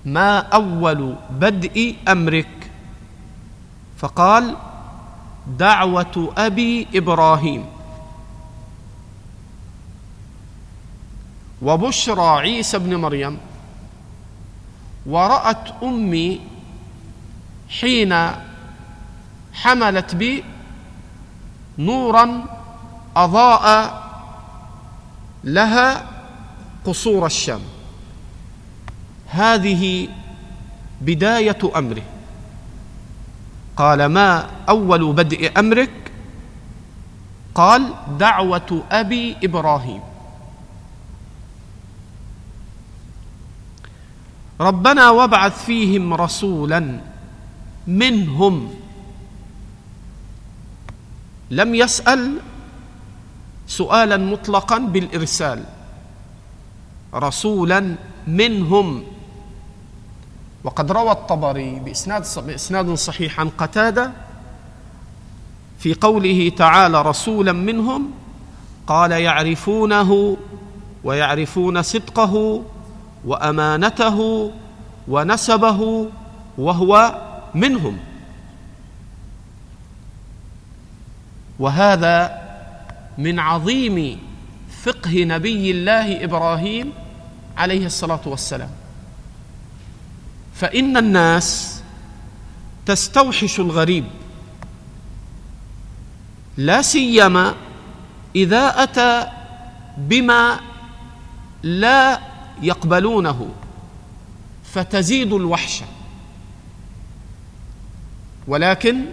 [0.05, 2.71] ما أول بدء أمرك؟
[3.97, 4.55] فقال
[5.57, 7.65] دعوة أبي إبراهيم.
[11.61, 13.37] وبشرى عيسى بن مريم.
[15.05, 16.41] ورأت أمي
[17.69, 18.13] حين
[19.53, 20.43] حملت بي
[21.77, 22.43] نورا
[23.15, 23.98] أضاء
[25.43, 26.09] لها
[26.85, 27.61] قصور الشام.
[29.27, 30.07] هذه
[31.01, 32.03] بداية أمره.
[33.77, 36.11] قال ما أول بدء أمرك؟
[37.55, 40.01] قال دعوة أبي إبراهيم.
[44.59, 46.99] ربنا وابعث فيهم رسولا
[47.87, 48.75] منهم.
[51.51, 52.39] لم يسأل
[53.69, 55.63] سؤالا مطلقا بالإرسال.
[57.13, 57.95] رسولا
[58.27, 59.03] منهم.
[60.63, 64.11] وقد روى الطبري بإسناد, بإسناد صحيح عن قتادة
[65.79, 68.11] في قوله تعالى رسولا منهم
[68.87, 70.37] قال يعرفونه
[71.03, 72.63] ويعرفون صدقه
[73.25, 74.51] وأمانته
[75.07, 76.09] ونسبه
[76.57, 77.21] وهو
[77.55, 77.97] منهم.
[81.59, 82.38] وهذا
[83.19, 84.19] من عظيم
[84.83, 86.93] فقه نبي الله إبراهيم
[87.57, 88.69] عليه الصلاة والسلام.
[90.55, 91.81] فإن الناس
[92.85, 94.05] تستوحش الغريب
[96.57, 97.55] لا سيما
[98.35, 99.27] إذا أتى
[99.97, 100.59] بما
[101.63, 102.19] لا
[102.61, 103.49] يقبلونه
[104.63, 105.85] فتزيد الوحشه
[108.47, 109.05] ولكن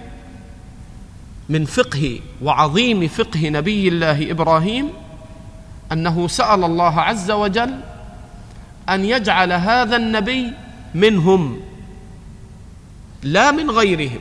[1.49, 4.89] من فقه وعظيم فقه نبي الله إبراهيم
[5.93, 7.81] أنه سأل الله عز وجل
[8.89, 10.53] أن يجعل هذا النبي
[10.95, 11.61] منهم
[13.23, 14.21] لا من غيرهم.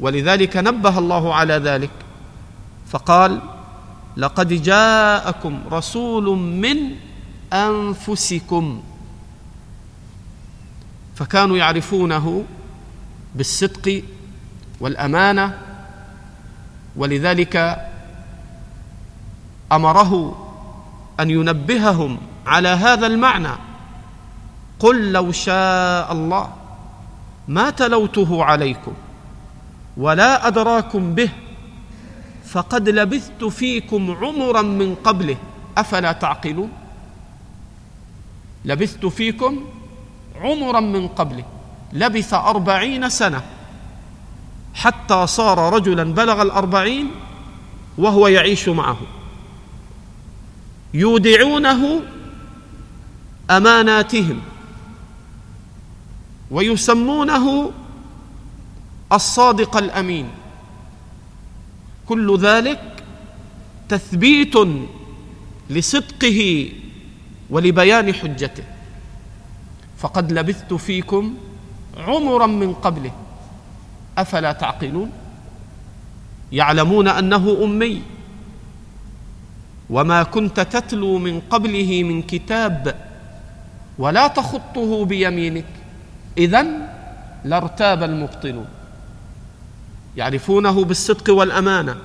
[0.00, 1.90] ولذلك نبه الله على ذلك
[2.88, 3.40] فقال
[4.16, 6.76] لقد جاءكم رسول من
[7.52, 8.82] أنفسكم
[11.14, 12.44] فكانوا يعرفونه
[13.34, 14.02] بالصدق
[14.80, 15.58] والأمانة
[16.96, 17.86] ولذلك
[19.72, 20.12] أمره
[21.20, 23.52] أن ينبههم على هذا المعنى.
[24.78, 26.52] قل لو شاء الله
[27.48, 28.92] ما تلوته عليكم
[29.96, 31.30] ولا أدراكم به
[32.44, 35.36] فقد لبثت فيكم عمرا من قبله.
[35.78, 36.70] أفلا تعقلون؟
[38.64, 39.64] لبثت فيكم
[40.40, 41.44] عمرا من قبله.
[41.92, 43.42] لبث أربعين سنة.
[44.74, 47.10] حتى صار رجلا بلغ الأربعين
[47.98, 48.98] وهو يعيش معه.
[50.94, 52.00] يودعونه
[53.50, 54.40] أماناتهم
[56.50, 57.70] ويسمونه
[59.12, 60.28] الصادق الأمين.
[62.06, 63.04] كل ذلك
[63.88, 64.54] تثبيت
[65.70, 66.72] لصدقه
[67.50, 68.64] ولبيان حجته.
[69.98, 71.34] فقد لبثت فيكم
[71.98, 73.12] عمرا من قبله.
[74.18, 75.10] أفلا تعقلون؟
[76.52, 78.02] يعلمون أنه أمي.
[79.90, 82.94] وما كنت تتلو من قبله من كتاب
[83.98, 85.64] ولا تخطه بيمينك.
[86.38, 86.66] اذا
[87.44, 88.66] لارتاب المبطلون.
[90.16, 91.96] يعرفونه بالصدق والأمانة.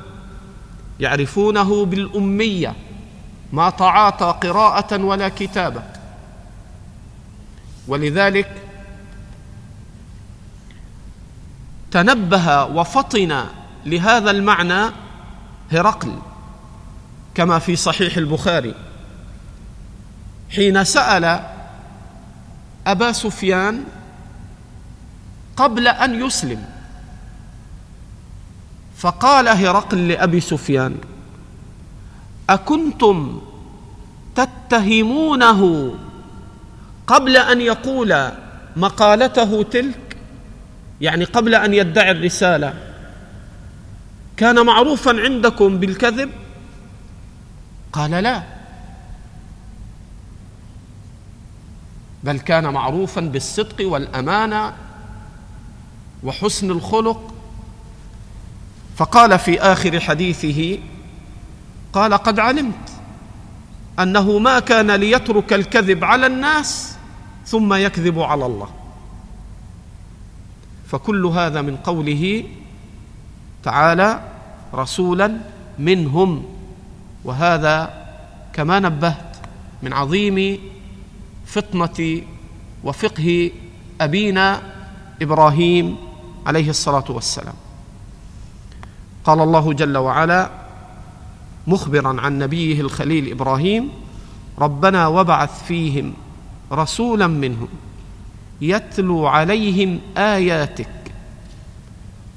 [1.00, 2.76] يعرفونه بالأمية.
[3.54, 5.84] ما تعاطى قراءة ولا كتابة.
[7.88, 8.52] ولذلك
[11.96, 13.46] تنبه وفطن
[13.86, 14.92] لهذا المعنى
[15.72, 16.14] هرقل
[17.36, 18.74] كما في صحيح البخاري.
[20.56, 21.40] حين سأل
[22.88, 23.84] أبا سفيان
[25.58, 26.66] قبل أن يسلم
[28.98, 30.96] فقال هرقل لأبي سفيان
[32.50, 33.42] أكنتم
[34.36, 35.94] تتهمونه
[37.08, 38.30] قبل أن يقول
[38.76, 40.05] مقالته تلك؟
[41.02, 42.74] يعني قبل أن يدعي الرسالة.
[44.38, 46.32] كان معروفا عندكم بالكذب؟
[47.94, 48.44] قال لا.
[52.24, 54.74] بل كان معروفا بالصدق والأمانة
[56.24, 57.34] وحسن الخلق.
[58.96, 60.80] فقال في آخر حديثه
[61.94, 62.92] قال قد علمت
[64.00, 66.98] أنه ما كان ليترك الكذب على الناس
[67.46, 68.85] ثم يكذب على الله.
[70.88, 72.44] فكل هذا من قوله
[73.64, 74.22] تعالى
[74.74, 75.38] رسولا
[75.80, 76.46] منهم.
[77.24, 78.06] وهذا
[78.54, 79.38] كما نبهت
[79.84, 80.58] من عظيم
[81.46, 82.22] فطنة
[82.84, 83.52] وفقه
[84.02, 84.62] أبينا
[85.22, 85.96] إبراهيم
[86.46, 87.54] عليه الصلاة والسلام.
[89.24, 90.50] قال الله جل وعلا
[91.68, 93.90] مخبرا عن نبيه الخليل إبراهيم
[94.60, 96.14] ربنا وبعث فيهم
[96.72, 97.68] رسولا منهم.
[98.62, 100.88] يتلو عليهم آياتك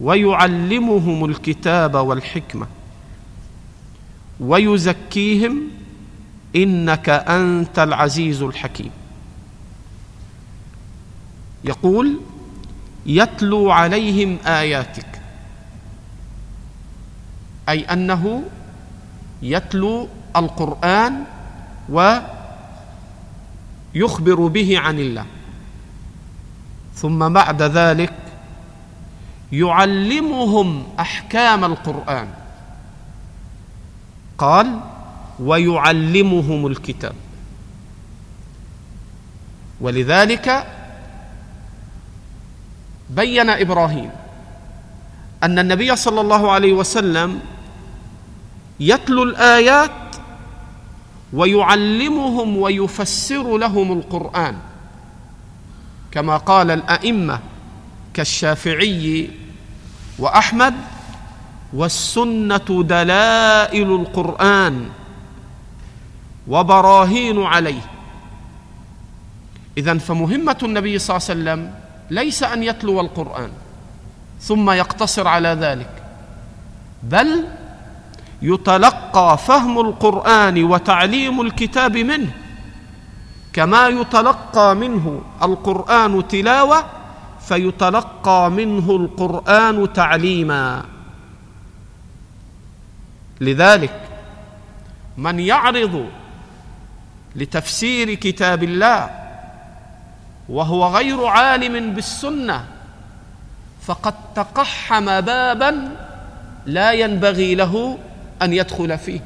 [0.00, 2.66] ويعلمهم الكتاب والحكمة
[4.40, 5.60] ويزكيهم
[6.56, 8.90] إنك أنت العزيز الحكيم.
[11.64, 12.20] يقول
[13.06, 15.20] يتلو عليهم آياتك.
[17.68, 18.42] أي أنه
[19.42, 21.24] يتلو القرآن
[23.94, 25.26] ويخبر به عن الله.
[26.98, 28.14] ثم بعد ذلك
[29.52, 32.28] يعلمهم أحكام القرآن.
[34.38, 34.80] قال
[35.40, 37.14] ويعلمهم الكتاب.
[39.80, 40.66] ولذلك
[43.10, 44.10] بين إبراهيم
[45.42, 47.40] أن النبي صلى الله عليه وسلم
[48.80, 49.90] يتلو الآيات
[51.32, 54.67] ويعلمهم ويفسر لهم القرآن.
[56.12, 57.40] كما قال الأئمة
[58.14, 59.30] كالشافعي
[60.18, 60.74] وأحمد
[61.72, 64.88] والسنة دلائل القرآن
[66.48, 67.80] وبراهين عليه.
[69.78, 71.74] اذا فمهمة النبي صلى الله عليه وسلم
[72.10, 73.50] ليس أن يتلو القرآن
[74.40, 76.02] ثم يقتصر على ذلك
[77.02, 77.44] بل
[78.42, 82.30] يتلقى فهم القرآن وتعليم الكتاب منه
[83.58, 86.84] كما يتلقى منه القرآن تلاوة
[87.40, 90.84] فيتلقى منه القرآن تعليما.
[93.40, 94.00] لذلك
[95.16, 96.06] من يعرض
[97.36, 99.10] لتفسير كتاب الله
[100.48, 102.64] وهو غير عالم بالسنة
[103.82, 105.96] فقد تقحم بابا
[106.66, 107.98] لا ينبغي له
[108.42, 109.20] أن يدخل فيه.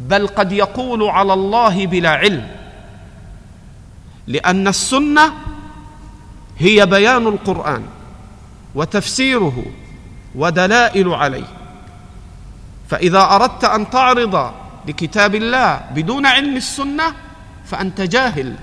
[0.00, 2.48] بل قد يقول على الله بلا علم.
[4.26, 5.32] لأن السنة
[6.58, 7.84] هي بيان القرآن
[8.74, 9.64] وتفسيره
[10.34, 11.46] ودلائل عليه.
[12.88, 14.52] فإذا أردت أن تعرض
[14.88, 17.14] لكتاب الله بدون علم السنة
[17.64, 18.56] فأنت جاهل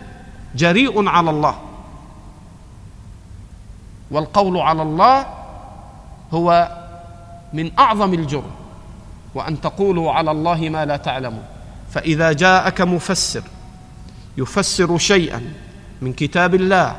[0.55, 1.55] جريء على الله.
[4.11, 5.25] والقول على الله
[6.31, 6.77] هو
[7.53, 8.60] من أعظم الجرم.
[9.35, 11.43] وأن تقولوا على الله ما لا تعلمون.
[11.91, 13.43] فإذا جاءك مفسر
[14.37, 15.41] يفسر شيئا
[16.01, 16.97] من كتاب الله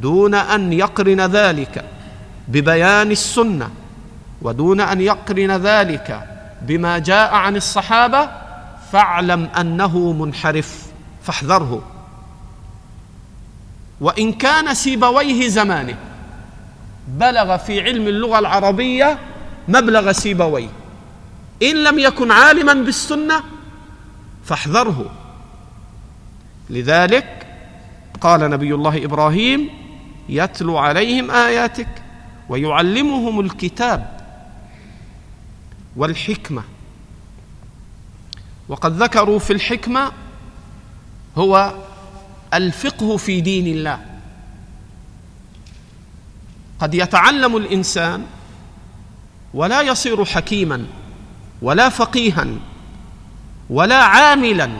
[0.00, 1.84] دون أن يقرن ذلك
[2.48, 3.70] ببيان السنة
[4.42, 6.28] ودون أن يقرن ذلك
[6.62, 8.28] بما جاء عن الصحابة
[8.92, 10.86] فاعلم أنه منحرف
[11.22, 11.82] فاحذره.
[14.00, 15.96] وإن كان سيبويه زمانه
[17.08, 19.18] بلغ في علم اللغة العربية
[19.68, 20.79] مبلغ سيبويه.
[21.62, 23.42] إن لم يكن عالما بالسنة
[24.44, 25.10] فاحذره.
[26.70, 27.46] لذلك
[28.20, 29.70] قال نبي الله إبراهيم
[30.28, 32.02] يتلو عليهم آياتك
[32.48, 34.20] ويعلمهم الكتاب
[35.96, 36.62] والحكمة.
[38.68, 40.12] وقد ذكروا في الحكمة
[41.38, 41.74] هو
[42.54, 44.00] الفقه في دين الله.
[46.80, 48.26] قد يتعلم الإنسان
[49.54, 50.86] ولا يصير حكيما.
[51.62, 52.46] ولا فقيها
[53.70, 54.70] ولا عاملا.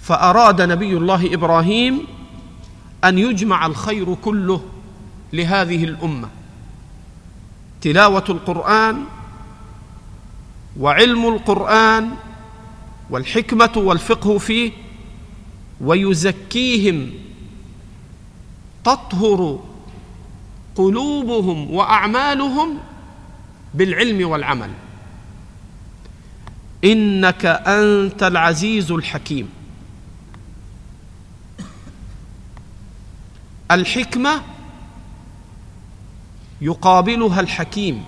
[0.00, 2.06] فأراد نبي الله إبراهيم
[3.04, 4.60] أن يجمع الخير كله
[5.32, 6.28] لهذه الأمة.
[7.80, 9.04] تلاوة القرآن
[10.80, 12.10] وعلم القرآن
[13.10, 14.72] والحكمة والفقه فيه
[15.80, 17.10] ويزكيهم
[18.84, 19.60] تطهر
[20.76, 22.78] قلوبهم وأعمالهم
[23.74, 24.70] بالعلم والعمل.
[26.84, 29.48] إنك أنت العزيز الحكيم.
[33.70, 34.42] الحكمة
[36.60, 38.04] يقابلها الحكيم.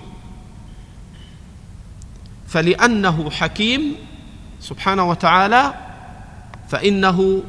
[2.48, 3.94] فلأنه حكيم
[4.60, 5.74] سبحانه وتعالى
[6.68, 7.42] فإنه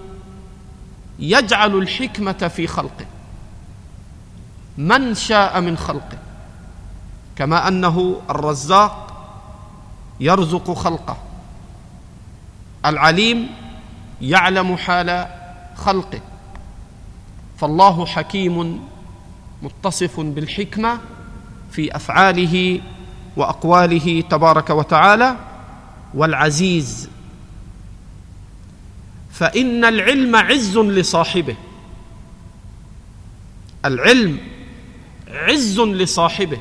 [1.20, 3.06] يجعل الحكمة في خلقه.
[4.78, 6.27] من شاء من خلقه.
[7.38, 9.14] كما أنه الرزاق
[10.20, 11.18] يرزق خلقه.
[12.86, 13.50] العليم
[14.22, 15.28] يعلم حال
[15.76, 16.22] خلقه.
[17.58, 18.82] فالله حكيم
[19.62, 21.00] متصف بالحكمة
[21.72, 22.82] في أفعاله
[23.36, 25.36] وأقواله تبارك وتعالى
[26.14, 27.10] والعزيز.
[29.32, 31.56] فإن العلم عز لصاحبه.
[33.86, 34.38] العلم
[35.32, 36.58] عز لصاحبه.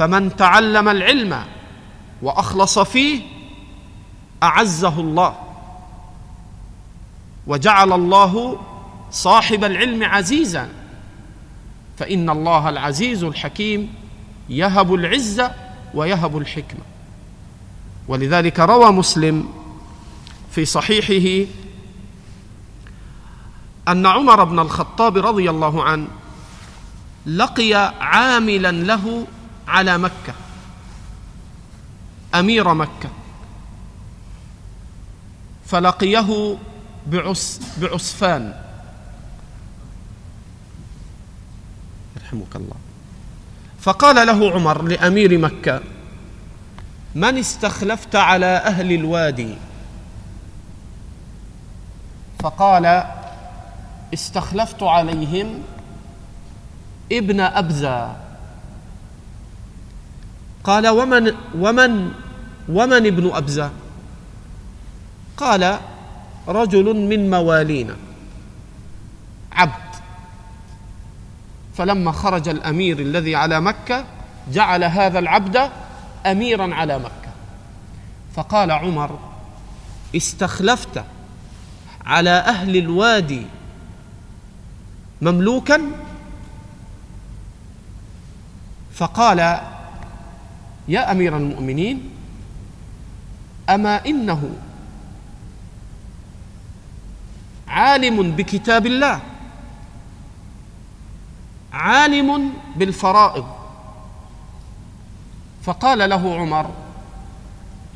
[0.00, 1.44] فمن تعلم العلم
[2.22, 3.20] وأخلص فيه
[4.42, 5.34] أعزه الله
[7.46, 8.60] وجعل الله
[9.10, 10.68] صاحب العلم عزيزا
[11.98, 13.94] فإن الله العزيز الحكيم
[14.48, 15.54] يهب العزه
[15.94, 16.80] ويهب الحكمة.
[18.08, 19.48] ولذلك روى مسلم
[20.50, 21.50] في صحيحه
[23.88, 26.08] أن عمر بن الخطاب رضي الله عنه
[27.26, 29.26] لقي عاملا له
[29.70, 30.34] على مكة.
[32.34, 33.10] أمير مكة.
[35.66, 36.56] فلقيه
[37.06, 38.54] بعس بعسفان
[42.16, 42.76] يرحمك الله.
[43.80, 45.80] فقال له عمر لأمير مكة
[47.14, 49.54] من استخلفت على أهل الوادي؟
[52.42, 53.04] فقال
[54.14, 55.62] استخلفت عليهم
[57.12, 58.16] ابن ابزه
[60.64, 62.12] قال ومن ومن
[62.68, 63.70] ومن ابن أبزة؟
[65.36, 65.78] قال
[66.48, 67.96] رجل من موالينا
[69.52, 69.90] عبد.
[71.76, 74.04] فلما خرج الأمير الذي على مكة
[74.52, 75.70] جعل هذا العبد
[76.26, 77.30] اميرا على مكة.
[78.34, 79.18] فقال عمر
[80.16, 81.04] استخلفت
[82.06, 83.46] على أهل الوادي
[85.22, 85.80] مملوكا؟
[88.94, 89.60] فقال
[90.90, 92.10] يا أمير المؤمنين
[93.70, 94.42] أما إنه
[97.68, 99.20] عالم بكتاب الله
[101.72, 103.46] عالم بالفرائض.
[105.62, 106.66] فقال له عمر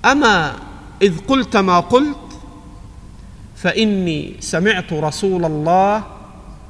[0.05, 0.57] أما
[1.03, 2.39] إذ قلت ما قلت
[3.57, 6.03] فإني سمعت رسول الله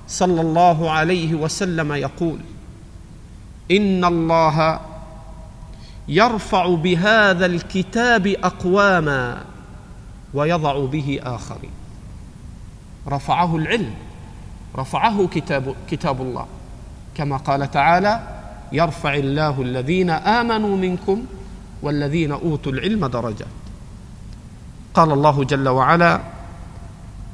[0.09, 2.39] صلى الله عليه وسلم يقول
[3.71, 4.81] إن الله
[6.09, 9.43] يرفع بهذا الكتاب أقواما
[10.35, 11.71] ويضع به آخرين.
[13.09, 13.95] رفعه العلم
[14.77, 16.47] رفعه كتاب كتاب الله.
[17.15, 18.21] كما قال تعالى
[18.73, 21.25] يرفع الله الذين آمنوا منكم
[21.83, 23.47] والذين أوتوا العلم درجات.
[24.95, 26.21] قال الله جل وعلا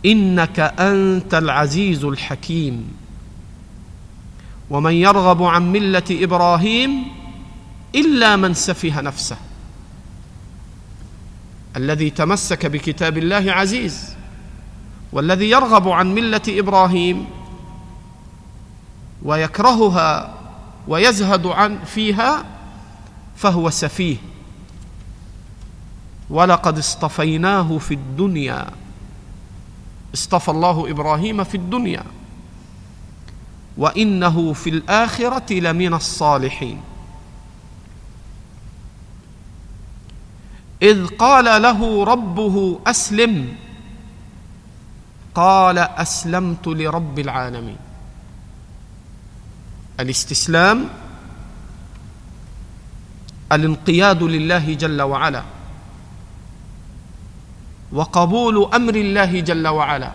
[0.07, 2.93] إنك أنت العزيز الحكيم.
[4.71, 7.20] ومن يرغب عن ملة إبراهيم
[7.95, 9.37] إلا من سفه نفسه.
[11.77, 14.15] الذي تمسك بكتاب الله عزيز
[15.13, 17.27] والذي يرغب عن ملة إبراهيم
[19.23, 20.35] ويكرهها
[20.89, 22.45] ويزهد عن فيها
[23.37, 24.17] فهو سفيه.
[26.31, 28.67] ولقد اصطفيناه في الدنيا.
[30.15, 32.05] اصطفى الله إبراهيم في الدنيا.
[33.77, 36.81] وإنه في الآخرة لمن الصالحين.
[40.83, 43.55] إذ قال له ربه أسلم.
[45.35, 47.77] قال أسلمت لرب العالمين.
[50.01, 50.89] الاستسلام
[53.53, 55.43] الانقياد لله جل وعلا
[57.93, 60.13] وقبول أمر الله جل وعلا.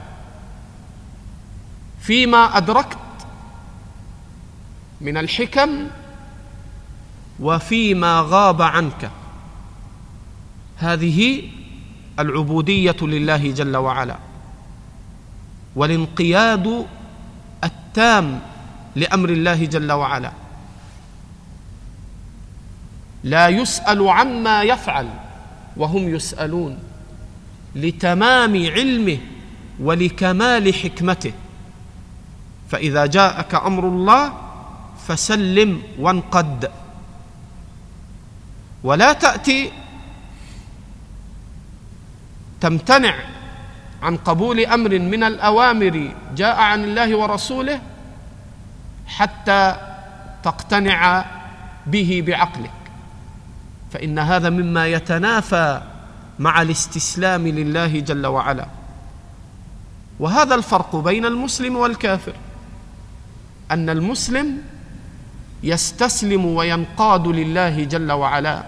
[1.99, 2.97] فيما أدركت
[5.01, 5.88] من الحكم
[7.39, 9.11] وفيما غاب عنك.
[10.78, 11.41] هذه
[12.19, 14.17] العبودية لله جل وعلا
[15.76, 16.86] والانقياد
[17.63, 18.39] التام
[18.95, 20.32] لأمر الله جل وعلا.
[23.23, 25.09] لا يسأل عما يفعل
[25.78, 26.78] وهم يسألون
[27.76, 29.17] لتمام علمه
[29.80, 31.34] ولكمال حكمته.
[32.69, 34.34] فإذا جاءك أمر الله
[35.07, 36.71] فسلم وانقد.
[38.84, 39.71] ولا تأتي
[42.62, 43.16] تمتنع
[44.03, 47.82] عن قبول أمر من الأوامر جاء عن الله ورسوله
[49.08, 49.76] حتى
[50.43, 51.26] تقتنع
[51.88, 52.72] به بعقلك.
[53.91, 55.82] فإن هذا مما يتنافى
[56.39, 58.66] مع الاستسلام لله جل وعلا.
[60.20, 62.34] وهذا الفرق بين المسلم والكافر
[63.72, 64.58] أن المسلم
[65.64, 68.64] يستسلم وينقاد لله جل وعلا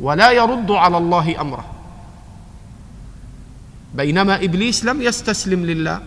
[0.00, 1.69] ولا يرد على الله أمره.
[3.94, 6.00] بينما إبليس لم يستسلم لله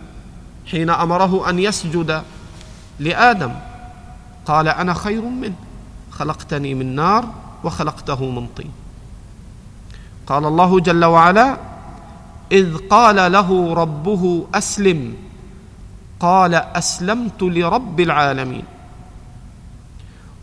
[0.70, 2.22] حين أمره أن يسجد
[3.00, 3.52] لآدم.
[4.46, 5.54] قال أنا خير منه
[6.10, 7.24] خلقتني من نار
[7.64, 8.72] وخلقته من طين.
[10.26, 11.56] قال الله جل وعلا
[12.52, 15.14] إذ قال له ربه أسلم.
[16.20, 18.64] قال أسلمت لرب العالمين.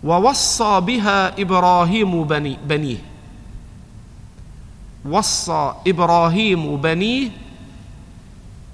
[0.03, 3.10] ووصى بها إبراهيم بني بنيه.
[5.05, 7.29] وصى إبراهيم بنيه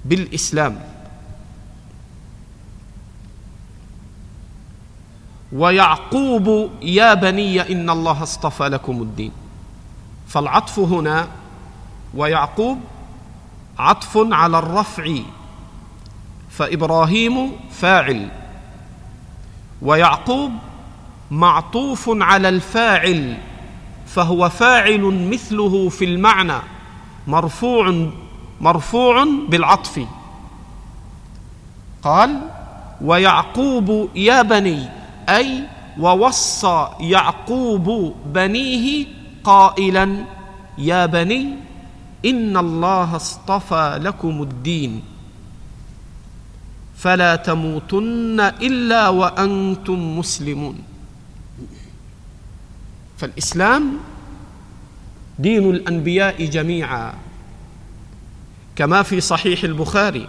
[0.04, 0.80] بالإسلام.
[5.52, 9.32] ويعقوب يا بني إن الله اصطفى لكم الدين.
[10.28, 11.28] فالعطف هنا
[12.14, 12.78] ويعقوب
[13.78, 15.14] عطف على الرفع
[16.50, 18.28] فإبراهيم فاعل
[19.82, 20.52] ويعقوب
[21.30, 23.38] معطوف على الفاعل.
[24.18, 25.00] فهو فاعل
[25.30, 26.58] مثله في المعنى
[27.26, 28.10] مرفوع
[28.60, 30.00] مرفوع بالعطف.
[32.02, 32.40] قال
[33.00, 34.88] ويعقوب يا بني
[35.28, 35.62] أي
[36.00, 39.06] ووصى يعقوب بنيه
[39.44, 40.24] قائلا
[40.78, 41.54] يا بني
[42.24, 45.02] إن الله اصطفى لكم الدين.
[46.96, 50.87] فلا تموتن إلا وأنتم مسلمون.
[53.18, 53.98] فالإسلام
[55.38, 57.14] دين الأنبياء جميعا.
[58.76, 60.28] كما في صحيح البخاري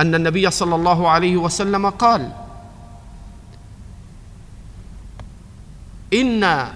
[0.00, 2.32] أن النبي صلى الله عليه وسلم قال
[6.14, 6.68] إن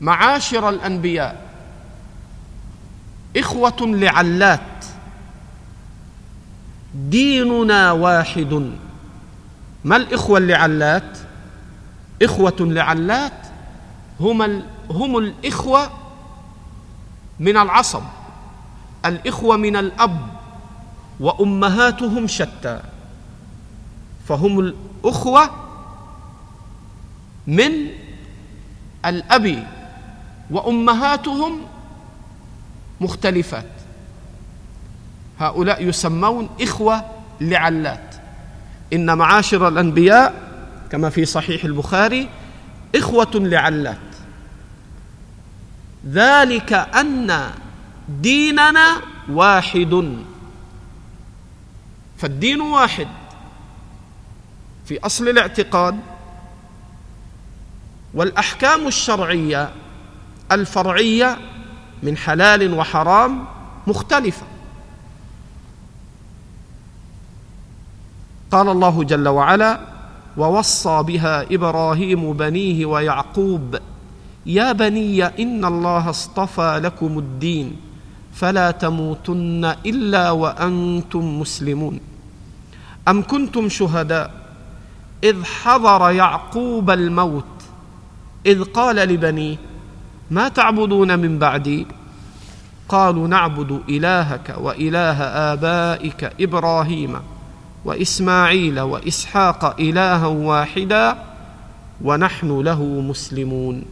[0.00, 1.50] معاشر الأنبياء
[3.36, 4.84] إخوة لعلات
[6.94, 8.72] ديننا واحد.
[9.84, 11.18] ما الإخوة اللعلات؟
[12.22, 13.32] إخوة لعلات
[14.20, 15.90] هم هم الإخوة
[17.40, 18.02] من العصب
[19.04, 20.26] الإخوة من الأب
[21.20, 22.80] وأمهاتهم شتى
[24.28, 25.50] فهم الأخوة
[27.46, 27.72] من
[29.06, 29.66] الأب
[30.50, 31.60] وأمهاتهم
[33.00, 33.66] مختلفات.
[35.40, 37.04] هؤلاء يسمون إخوة
[37.40, 38.14] لعلات.
[38.92, 40.51] إن معاشر الأنبياء
[40.92, 42.28] كما في صحيح البخاري
[42.94, 43.98] إخوة لعلات.
[46.06, 47.50] ذلك أن
[48.08, 50.18] ديننا واحد.
[52.18, 53.08] فالدين واحد.
[54.84, 56.00] في أصل الاعتقاد
[58.14, 59.70] والأحكام الشرعية
[60.52, 61.38] الفرعية
[62.02, 63.44] من حلال وحرام
[63.86, 64.46] مختلفة.
[68.50, 69.91] قال الله جل وعلا
[70.36, 73.78] ووصى بها إبراهيم بنيه ويعقوب
[74.46, 77.76] يا بني إن الله اصطفى لكم الدين
[78.34, 82.00] فلا تموتن إلا وأنتم مسلمون.
[83.08, 84.30] أم كنتم شهداء؟
[85.24, 87.44] إذ حضر يعقوب الموت
[88.46, 89.56] إذ قال لبنيه
[90.30, 91.86] ما تعبدون من بعدي؟
[92.88, 97.16] قالوا نعبد إلهك وإله آبائك إبراهيم
[97.84, 101.24] وإسماعيل وإسحاق إلها واحدا
[102.04, 103.84] ونحن له مسلمون.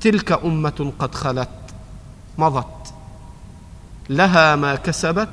[0.00, 1.48] تلك أمة قد خلت
[2.38, 2.94] مضت
[4.10, 5.28] لها ما كسبت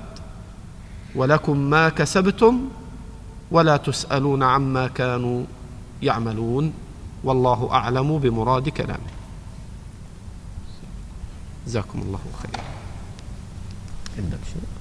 [1.15, 2.69] ولكم ما كسبتم
[3.51, 5.43] ولا تسألون عما كانوا
[6.01, 6.73] يعملون.
[7.23, 9.09] والله أعلم بمراد كلامه.
[11.67, 12.63] جزاكم الله خيرا.
[14.17, 14.78] عندك شيء؟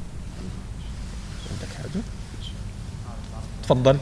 [1.50, 2.02] عندك حاجة؟
[3.62, 3.98] تفضل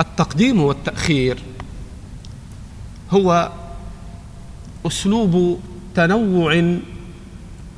[0.00, 1.42] التقديم والتأخير
[3.10, 3.52] هو
[4.86, 5.60] أسلوب
[5.94, 6.78] تنوع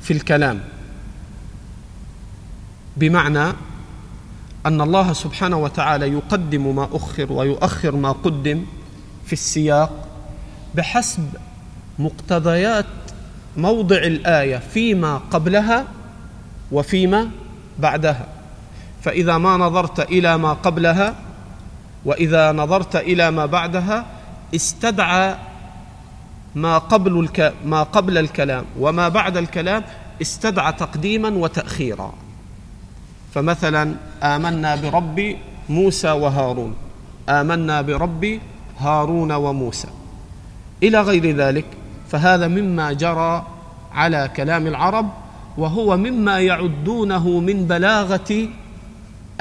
[0.01, 0.78] في الكلام.
[2.99, 3.53] بمعنى
[4.65, 8.65] أن الله سبحانه وتعالى يقدم ما أخر ويؤخر ما قدم
[9.25, 10.07] في السياق
[10.75, 11.29] بحسب
[11.99, 12.85] مقتضيات
[13.57, 15.85] موضع الآية فيما قبلها
[16.71, 17.29] وفيما
[17.79, 18.27] بعدها.
[19.01, 21.15] فإذا ما نظرت إلى ما قبلها
[22.05, 24.05] وإذا نظرت إلى ما بعدها
[24.55, 25.35] استدعى
[26.55, 27.53] ما قبل الك...
[27.65, 29.83] ما قبل الكلام وما بعد الكلام
[30.21, 32.13] استدعى تقديما وتاخيرا.
[33.33, 35.35] فمثلا آمنا برب
[35.69, 36.75] موسى وهارون.
[37.29, 38.39] آمنا برب
[38.79, 39.87] هارون وموسى.
[40.83, 41.65] إلى غير ذلك
[42.09, 43.47] فهذا مما جرى
[43.93, 45.09] على كلام العرب
[45.57, 48.47] وهو مما يعدونه من بلاغة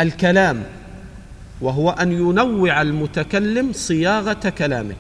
[0.01, 0.63] الكلام
[1.61, 4.95] وهو أن ينوع المتكلم صياغة كلامه.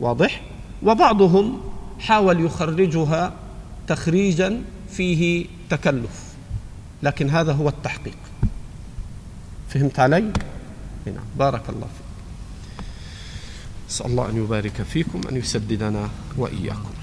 [0.00, 0.40] واضح؟
[0.82, 1.60] وبعضهم
[2.00, 3.32] حاول يخرجها
[3.86, 6.29] تخريجا فيه تكلف.
[7.02, 8.18] لكن هذا هو التحقيق.
[9.68, 10.32] فهمت علي؟
[11.06, 12.06] نعم بارك الله فيك.
[13.90, 16.99] أسأل الله أن يبارك فيكم أن يسددنا وإياكم.